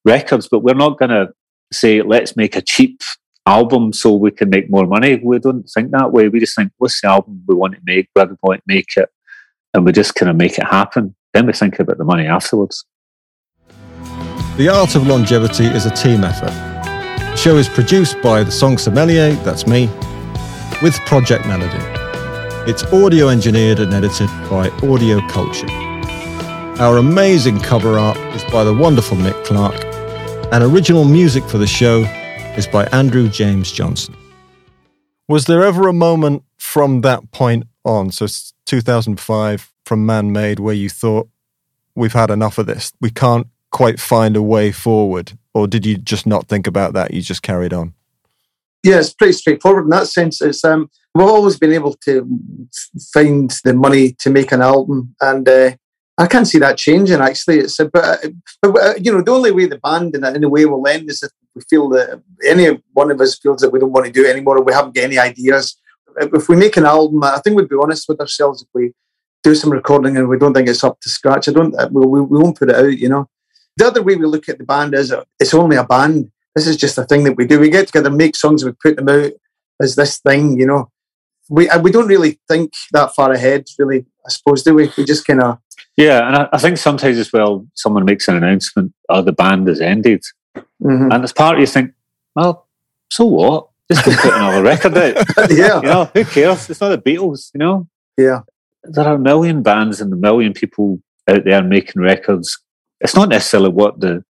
[0.05, 1.29] records, but we're not going to
[1.71, 3.01] say, "Let's make a cheap."
[3.49, 6.71] Album so we can make more money we don't think that way we just think
[6.77, 9.09] what's the album we want to make where do we want to make it
[9.73, 12.85] and we just kind of make it happen then we think about the money afterwards
[14.57, 16.51] The Art of Longevity is a team effort.
[16.51, 19.87] The show is produced by the Song Sommelier, that's me,
[20.81, 21.83] with Project Melody.
[22.69, 25.71] It's audio engineered and edited by Audio Culture.
[26.85, 29.79] Our amazing cover art is by the wonderful Nick Clark,
[30.51, 32.03] and original music for the show
[32.57, 34.15] is by Andrew James Johnson.
[35.27, 40.59] Was there ever a moment from that point on, so it's 2005 from Man Made,
[40.59, 41.29] where you thought,
[41.95, 42.91] we've had enough of this?
[42.99, 45.37] We can't quite find a way forward?
[45.53, 47.13] Or did you just not think about that?
[47.13, 47.93] You just carried on?
[48.83, 50.41] Yeah, it's pretty straightforward in that sense.
[50.41, 52.39] It's um, we've always been able to
[53.13, 55.71] find the money to make an album, and uh,
[56.19, 57.21] I can't see that changing.
[57.21, 58.19] Actually, it's a, but,
[58.61, 61.09] but uh, you know the only way the band in, in a way will end
[61.09, 64.11] is if we feel that any one of us feels that we don't want to
[64.11, 65.77] do it anymore, or we haven't got any ideas.
[66.17, 68.61] If we make an album, I think we'd be honest with ourselves.
[68.61, 68.91] If we
[69.43, 71.73] do some recording and we don't think it's up to scratch, I don't.
[71.93, 72.97] We, we won't put it out.
[72.97, 73.29] You know,
[73.77, 76.31] the other way we look at the band is it's only a band.
[76.53, 77.61] This is just a thing that we do.
[77.61, 79.31] We get together, make songs, we put them out
[79.81, 80.59] as this thing.
[80.59, 80.91] You know,
[81.49, 83.67] we we don't really think that far ahead.
[83.77, 84.91] Really, I suppose, do we?
[84.97, 85.59] We just kind of
[85.99, 89.67] yeah, and I, I, think sometimes as well, someone makes an announcement, "Oh, the band
[89.67, 90.23] has ended,"
[90.55, 91.11] mm-hmm.
[91.11, 91.91] and as part of you think,
[92.35, 92.67] "Well,
[93.11, 93.67] so what?
[93.91, 96.69] Just go put another record out." yeah, you know, who cares?
[96.69, 97.87] It's not the Beatles, you know.
[98.17, 98.41] Yeah,
[98.83, 102.57] there are a million bands and a million people out there making records.
[103.01, 104.23] It's not necessarily what the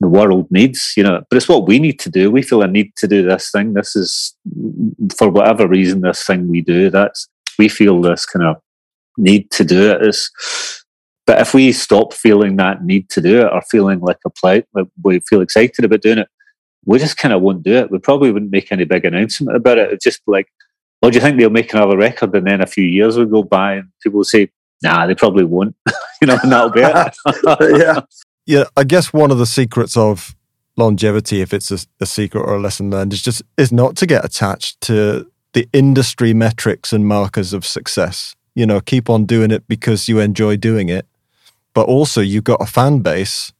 [0.00, 2.30] the world needs, you know, but it's what we need to do.
[2.30, 3.72] We feel a need to do this thing.
[3.72, 4.36] This is
[5.16, 6.90] for whatever reason this thing we do.
[6.90, 8.56] That's we feel this kind of
[9.16, 10.30] need to do it is.
[11.26, 14.64] But if we stop feeling that need to do it or feeling like a play,
[15.02, 16.28] we feel excited about doing it,
[16.84, 17.90] we just kind of won't do it.
[17.90, 19.92] We probably wouldn't make any big announcement about it.
[19.92, 20.46] It's just like,
[21.02, 22.34] well, do you think they'll make another record?
[22.34, 24.50] And then a few years will go by and people will say,
[24.82, 25.74] nah, they probably won't,
[26.20, 27.78] you know, and that'll be it.
[27.80, 28.00] yeah.
[28.48, 28.62] Yeah.
[28.76, 30.36] I guess one of the secrets of
[30.76, 34.06] longevity, if it's a, a secret or a lesson learned, is just, is not to
[34.06, 38.36] get attached to the industry metrics and markers of success.
[38.56, 41.06] You know, keep on doing it because you enjoy doing it.
[41.74, 43.52] But also you've got a fan base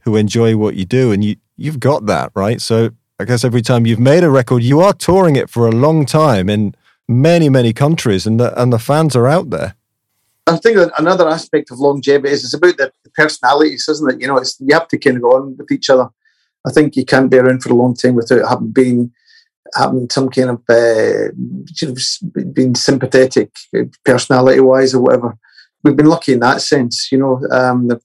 [0.00, 2.60] who enjoy what you do and you, you've got that, right?
[2.62, 5.72] So I guess every time you've made a record, you are touring it for a
[5.72, 6.74] long time in
[7.08, 9.74] many, many countries and the, and the fans are out there.
[10.46, 14.20] I think another aspect of longevity is it's about the personalities, isn't it?
[14.20, 16.08] You know, it's you have to kind of go on with each other.
[16.64, 19.12] I think you can't be around for a long time without having been
[19.74, 21.30] having some kind of uh,
[22.52, 23.50] being sympathetic,
[24.04, 25.36] personality wise, or whatever.
[25.82, 27.40] We've been lucky in that sense, you know.
[27.50, 28.00] Um, there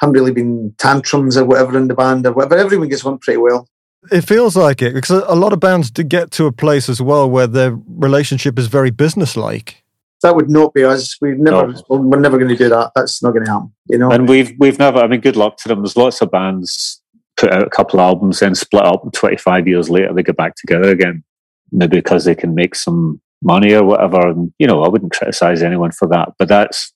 [0.00, 2.56] haven't really been tantrums or whatever in the band or whatever.
[2.56, 3.68] Everyone gets on pretty well.
[4.12, 7.02] It feels like it because a lot of bands do get to a place as
[7.02, 9.82] well where their relationship is very businesslike
[10.22, 11.16] that would not be us.
[11.20, 11.82] We've never, no.
[11.88, 12.92] we're never going to do that.
[12.94, 13.72] That's not going to happen.
[13.88, 14.10] You know.
[14.10, 14.98] And we've we've never.
[14.98, 15.82] I mean, good luck to them.
[15.82, 17.00] There's lots of bands
[17.38, 20.54] put out a couple albums, then split up, and 25 years later they get back
[20.56, 21.24] together again,
[21.72, 24.28] maybe because they can make some money or whatever.
[24.28, 26.92] And you know, I wouldn't criticize anyone for that, but that's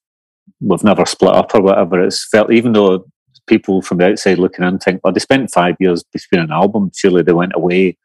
[0.60, 2.04] we've never split up or whatever.
[2.04, 3.06] It's felt even though
[3.46, 6.90] people from the outside looking in think, well, they spent five years between an album.
[6.94, 7.96] Surely they went away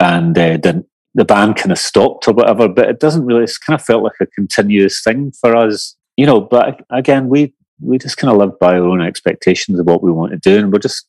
[0.00, 0.86] and uh, didn't
[1.16, 4.02] the band kind of stopped or whatever, but it doesn't really, it's kind of felt
[4.02, 6.42] like a continuous thing for us, you know.
[6.42, 10.12] But again, we, we just kind of live by our own expectations of what we
[10.12, 10.58] want to do.
[10.58, 11.08] And we're just,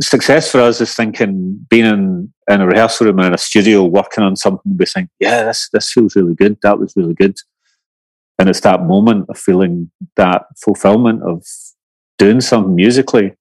[0.00, 3.84] success for us is thinking, being in, in a rehearsal room or in a studio
[3.84, 6.58] working on something, we think, yeah, this, this feels really good.
[6.62, 7.36] That was really good.
[8.38, 11.44] And it's that moment of feeling that fulfillment of
[12.18, 13.34] doing something musically.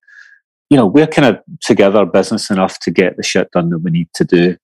[0.69, 3.91] You know, we're kind of together business enough to get the shit done that we
[3.91, 4.57] need to do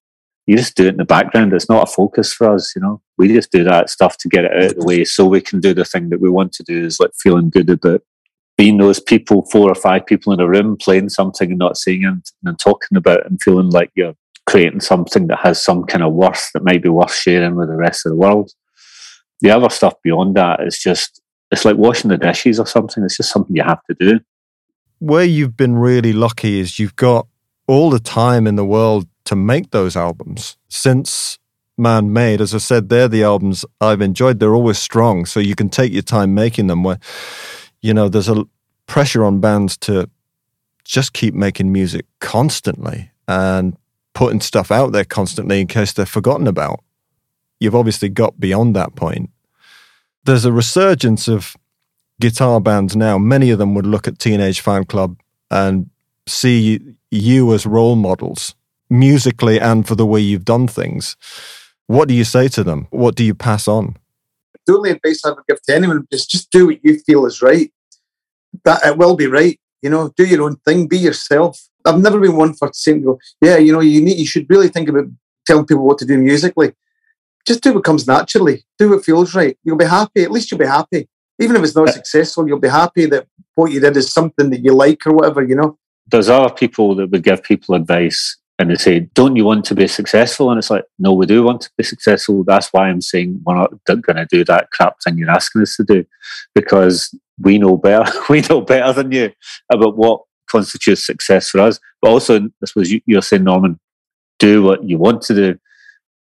[0.48, 1.54] you just do it in the background.
[1.54, 3.02] It's not a focus for us, you know.
[3.18, 5.60] We just do that stuff to get it out of the way so we can
[5.60, 8.02] do the thing that we want to do is like feeling good about
[8.62, 12.04] being those people, four or five people in a room playing something and not seeing
[12.04, 14.14] it and talking about and feeling like you're
[14.46, 17.76] creating something that has some kind of worth that might be worth sharing with the
[17.76, 18.52] rest of the world.
[19.40, 23.04] The other stuff beyond that is just, it's like washing the dishes or something.
[23.04, 24.20] It's just something you have to do.
[25.00, 27.26] Where you've been really lucky is you've got
[27.66, 30.56] all the time in the world to make those albums.
[30.70, 31.40] Since
[31.80, 34.40] Man Made, as I said, they're the albums I've enjoyed.
[34.40, 36.84] They're always strong, so you can take your time making them.
[36.84, 37.00] Where,
[37.82, 38.46] you know, there's a
[38.86, 40.10] pressure on bands to
[40.84, 43.78] just keep making music constantly and
[44.14, 46.82] putting stuff out there constantly in case they're forgotten about.
[47.60, 49.30] You've obviously got beyond that point.
[50.26, 51.56] There's a resurgence of
[52.20, 53.18] guitar bands now.
[53.18, 55.18] Many of them would look at Teenage Fanclub
[55.50, 55.90] and
[56.28, 56.80] see
[57.10, 58.56] you as role models
[58.90, 61.16] musically and for the way you've done things.
[61.88, 62.88] What do you say to them?
[62.90, 63.98] What do you pass on?
[64.72, 67.42] The only advice I would give to anyone is just do what you feel is
[67.42, 67.70] right.
[68.64, 69.60] That it will be right.
[69.82, 71.60] You know, do your own thing, be yourself.
[71.86, 74.70] I've never been one for saying, go, yeah, you know, you need, you should really
[74.70, 75.08] think about
[75.46, 76.72] telling people what to do musically.
[77.46, 78.64] Just do what comes naturally.
[78.80, 79.58] Do what feels right.
[79.64, 80.24] You'll be happy.
[80.24, 81.10] At least you'll be happy.
[81.38, 84.52] Even if it's not uh, successful, you'll be happy that what you did is something
[84.52, 85.78] that you like or whatever, you know?
[86.08, 89.76] There's other people that would give people advice and they say, Don't you want to
[89.76, 90.50] be successful?
[90.52, 92.44] And it's like, No, we do want to be successful.
[92.44, 95.76] That's why I'm saying we're not going to do that crap thing you're asking us
[95.78, 96.06] to do
[96.54, 98.12] because we know better.
[98.30, 99.32] we know better than you
[99.72, 101.80] about what constitutes success for us.
[102.02, 103.80] But also, this was you're saying, Norman,
[104.38, 105.60] do what you want to do,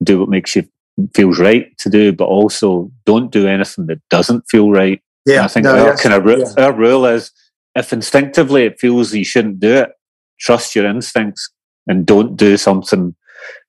[0.03, 0.69] do what makes you
[1.15, 5.01] feels right to do, but also don't do anything that doesn't feel right.
[5.27, 6.65] Yeah, and I think no, our yes, kind of yeah.
[6.65, 7.31] our rule is
[7.77, 9.93] if instinctively it feels you shouldn't do it,
[10.39, 11.51] trust your instincts
[11.87, 13.15] and don't do something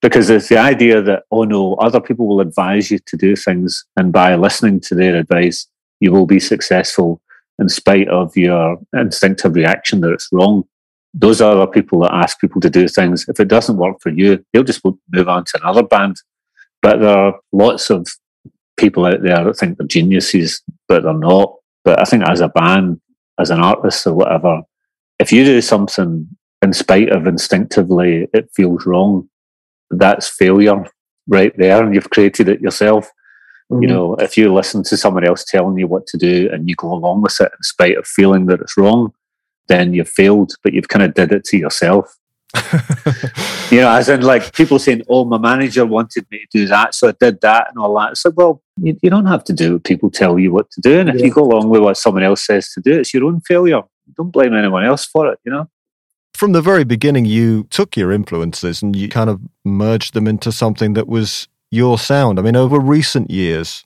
[0.01, 3.85] because it's the idea that oh no, other people will advise you to do things,
[3.97, 5.67] and by listening to their advice,
[5.99, 7.21] you will be successful
[7.59, 10.63] in spite of your instinctive reaction that it's wrong.
[11.13, 13.25] Those are other people that ask people to do things.
[13.29, 16.17] If it doesn't work for you, they'll just move on to another band.
[16.81, 18.07] But there are lots of
[18.77, 21.55] people out there that think they're geniuses, but they're not.
[21.85, 22.99] But I think as a band,
[23.39, 24.61] as an artist or whatever,
[25.19, 26.27] if you do something
[26.65, 29.29] in spite of instinctively it feels wrong,
[29.89, 30.83] that's failure
[31.27, 33.05] right there, and you've created it yourself.
[33.71, 33.81] Mm-hmm.
[33.83, 36.75] You know, if you listen to someone else telling you what to do and you
[36.75, 39.13] go along with it in spite of feeling that it's wrong,
[39.67, 42.15] then you've failed, but you've kind of did it to yourself.
[43.71, 46.93] you know, as in like people saying, "Oh, my manager wanted me to do that,
[46.95, 48.11] so I did that," and all that.
[48.11, 50.81] It's like, well, you, you don't have to do what people tell you what to
[50.81, 51.25] do, and if Yeah.
[51.25, 53.81] you go along with what someone else says to do, it's your own failure.
[54.15, 55.39] Don't blame anyone else for it.
[55.43, 55.69] You know.
[56.35, 60.51] From the very beginning, you took your influences and you kind of merged them into
[60.51, 62.39] something that was your sound.
[62.39, 63.85] I mean, over recent years,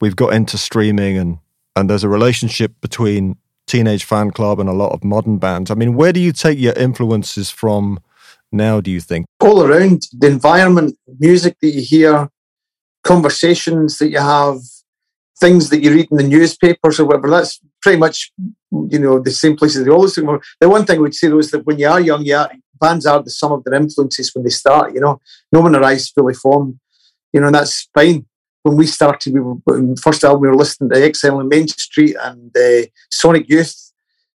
[0.00, 1.38] we've got into streaming and,
[1.76, 3.36] and there's a relationship between
[3.66, 5.70] Teenage Fanclub and a lot of modern bands.
[5.70, 8.00] I mean, where do you take your influences from
[8.50, 9.26] now, do you think?
[9.42, 12.30] all around the environment, music that you hear,
[13.04, 14.60] conversations that you have,
[15.38, 17.28] things that you read in the newspapers or whatever.
[17.28, 18.32] That's pretty much,
[18.88, 20.26] you know, the same places they always think.
[20.26, 20.42] about.
[20.60, 22.46] The one thing I would say though is that when you are young, yeah,
[22.80, 24.94] bands are the sum of their influences when they start.
[24.94, 25.20] You know,
[25.52, 26.78] no one arrives fully formed.
[27.32, 28.26] You know, and that's fine.
[28.62, 29.56] When we started, we were
[30.00, 33.92] first album we were listening to Exile on Main Street and uh, Sonic Youth.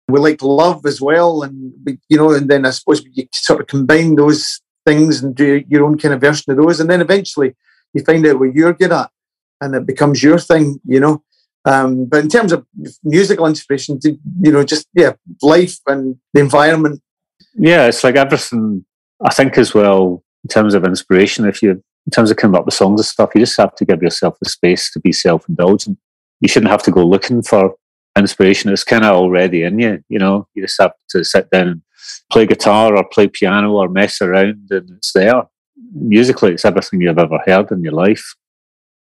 [0.09, 3.61] We liked Love as well, and we, you know, and then I suppose you sort
[3.61, 7.01] of combine those things and do your own kind of version of those, and then
[7.01, 7.55] eventually
[7.93, 9.09] you find out what you're good at,
[9.61, 11.23] and it becomes your thing, you know.
[11.68, 12.65] Um, but in terms of
[13.03, 17.01] musical inspiration, you know, just yeah, life and the environment.
[17.55, 18.86] Yeah, it's like everything.
[19.22, 21.45] I think as well in terms of inspiration.
[21.45, 23.86] If you, in terms of coming up with songs and stuff, you just have to
[23.86, 25.97] give yourself the space to be self-indulgent.
[26.39, 27.76] You shouldn't have to go looking for
[28.18, 28.72] inspiration.
[28.72, 30.03] It's kind of already in you.
[30.07, 31.82] You know, you just have to sit down and
[32.32, 35.43] play guitar or play piano or mess around, and it's there.
[35.93, 38.36] Musically, it's everything you've ever heard in your life.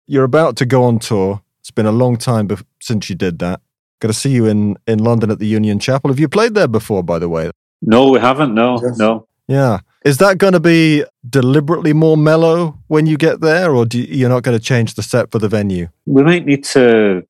[0.08, 1.43] You're about to go on tour.
[1.64, 3.62] It's been a long time bef- since you did that.
[4.02, 6.10] Got to see you in, in London at the Union Chapel.
[6.10, 7.52] Have you played there before, by the way?
[7.82, 8.54] No, we haven't.
[8.54, 8.98] No, Yes.
[8.98, 9.28] no.
[9.48, 9.80] Yeah.
[10.04, 14.06] Is that going to be deliberately more mellow when you get there, or do you,
[14.14, 15.88] you're not going to change the set for the venue?
[16.06, 17.24] We might need to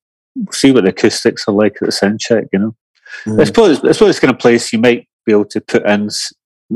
[0.51, 2.45] see what the acoustics are like at the sound check.
[2.51, 2.75] You know,
[3.27, 3.39] Mm.
[3.39, 6.09] I suppose I suppose it's kind of place you might be able to put in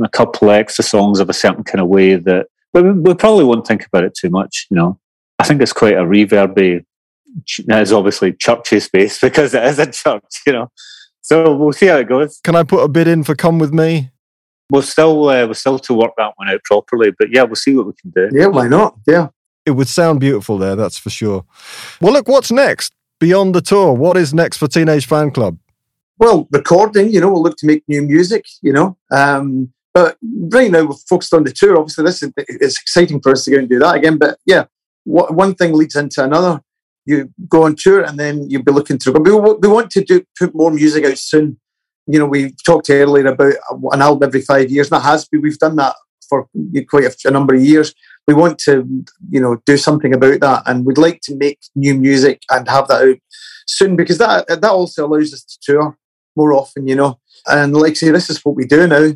[0.04, 3.44] a couple extra songs of a certain kind of way that, but we, we probably
[3.44, 4.68] won't think about it too much.
[4.70, 5.00] You know,
[5.40, 6.86] I think it's quite a reverby.
[7.46, 10.42] It's obviously churchy space because it is a church.
[10.46, 10.72] You know,
[11.22, 12.40] so we'll see how it goes.
[12.44, 14.12] Can I put a bid in for Come With Me?
[14.70, 17.76] We're still uh, we're still to work that one out properly, but yeah, we'll see
[17.76, 18.30] what we can do.
[18.32, 18.98] Yeah, why not?
[19.08, 19.30] Yeah.
[19.66, 21.46] It would sound beautiful there, that's for sure.
[22.00, 22.94] Well, look, what's next?
[23.20, 25.58] Beyond the tour, what is next for Teenage Fanclub?
[26.20, 28.98] well, recording, you know, we'll look to make new music, you know.
[29.12, 30.18] Um, but
[30.52, 31.78] right now we're focused on the tour.
[31.78, 34.18] Obviously, this is it's exciting for us to go and do that again.
[34.18, 34.66] But yeah,
[35.04, 36.62] what, one thing leads into another.
[37.08, 39.14] You go on tour and then you'll be looking through.
[39.14, 41.58] We, we want to do put more music out soon.
[42.06, 43.56] You know, we talked earlier about
[43.92, 44.92] an album every five years.
[44.92, 45.96] And has been, we've done that
[46.30, 46.48] for
[46.90, 47.94] quite a, a number of years.
[48.28, 48.86] We want to,
[49.30, 50.64] you know, do something about that.
[50.66, 53.18] And we'd like to make new music and have that out
[53.68, 55.98] soon because that that also allows us to tour
[56.36, 57.20] more often, you know.
[57.46, 59.14] And like I say, this is what we do now.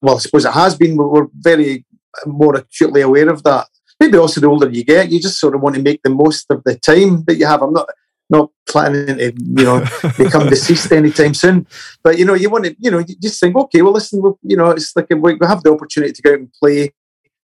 [0.00, 1.84] Well, I suppose it has been, but we're very
[2.26, 3.66] more acutely aware of that.
[4.00, 6.50] Maybe also the older you get, you just sort of want to make the most
[6.50, 7.62] of the time that you have.
[7.62, 7.88] I'm not
[8.30, 9.84] not planning to, you know,
[10.18, 11.66] become deceased anytime soon.
[12.02, 14.38] But you know, you want to, you know, you just think, okay, well, listen, we'll,
[14.42, 16.92] you know, it's like we have the opportunity to go out and play,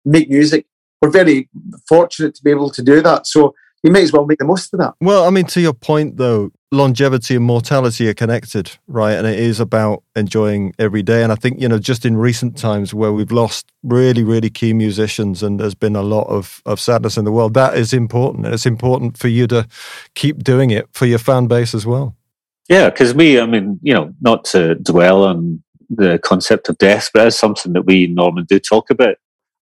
[0.05, 0.67] make music.
[1.01, 1.49] We're very
[1.89, 3.27] fortunate to be able to do that.
[3.27, 4.95] So you may as well make the most of that.
[5.01, 9.13] Well, I mean, to your point though, longevity and mortality are connected, right?
[9.13, 11.23] And it is about enjoying every day.
[11.23, 14.73] And I think, you know, just in recent times where we've lost really, really key
[14.73, 18.47] musicians and there's been a lot of, of sadness in the world, that is important.
[18.47, 19.67] And it's important for you to
[20.15, 22.15] keep doing it for your fan base as well.
[22.69, 27.11] Yeah, because we, I mean, you know, not to dwell on the concept of death,
[27.13, 29.17] but it's something that we normally do talk about.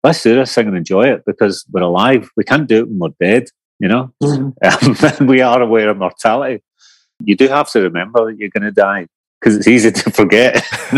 [0.03, 2.29] Let's do this thing and enjoy it because we're alive.
[2.35, 3.49] We can't do it when we're dead,
[3.79, 4.13] you know?
[4.21, 5.21] Mm-hmm.
[5.21, 6.63] Um, we are aware of mortality
[7.23, 9.07] you do have to remember that you're going to die
[9.39, 10.65] because it's easy to forget.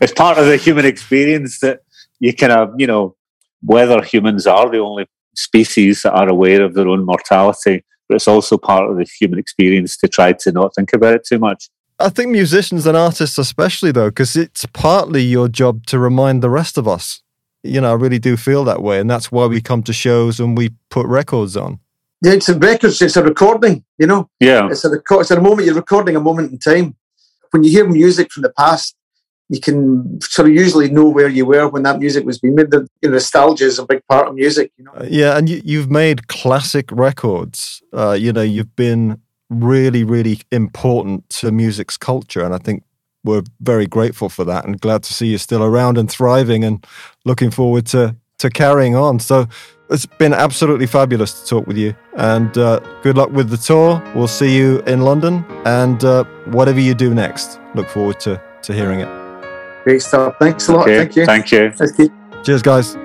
[0.00, 1.80] it's part of the human experience that
[2.20, 3.14] you kind of, you know,
[3.62, 8.28] whether humans are the only species that are aware of their own mortality, but it's
[8.28, 11.68] also part of the human experience to try to not think about it too much.
[12.00, 16.50] I think musicians and artists, especially though, because it's partly your job to remind the
[16.50, 17.22] rest of us.
[17.64, 19.00] You know, I really do feel that way.
[19.00, 21.80] And that's why we come to shows and we put records on.
[22.20, 22.92] Yeah, it's a record.
[23.00, 23.84] It's a recording.
[23.98, 24.30] You know.
[24.40, 24.68] Yeah.
[24.70, 25.22] It's a record.
[25.22, 25.66] It's a moment.
[25.66, 26.96] You're recording a moment in time.
[27.50, 28.96] When you hear music from the past,
[29.48, 32.70] you can sort of usually know where you were when that music was being made.
[32.70, 34.72] The you know, nostalgia is a big part of music.
[34.76, 34.92] You know.
[34.92, 37.82] Uh, yeah, and you, have made classic records.
[37.92, 42.82] Uh, you know, you've been really, really important to music's culture, and I think
[43.24, 46.84] we're very grateful for that, and glad to see you still around and thriving, and
[47.24, 49.18] looking forward to to carrying on.
[49.18, 49.48] So
[49.90, 51.94] it's been absolutely fabulous to talk with you.
[52.16, 54.02] And uh, good luck with the tour.
[54.14, 55.44] We'll see you in London.
[55.64, 59.84] And uh, whatever you do next, look forward to, to hearing it.
[59.84, 60.36] Great stuff.
[60.38, 60.82] Thanks a lot.
[60.82, 60.98] Okay.
[60.98, 61.26] Thank you.
[61.26, 61.70] Thank you.
[61.72, 62.42] Thank you.
[62.44, 62.96] Cheers, guys.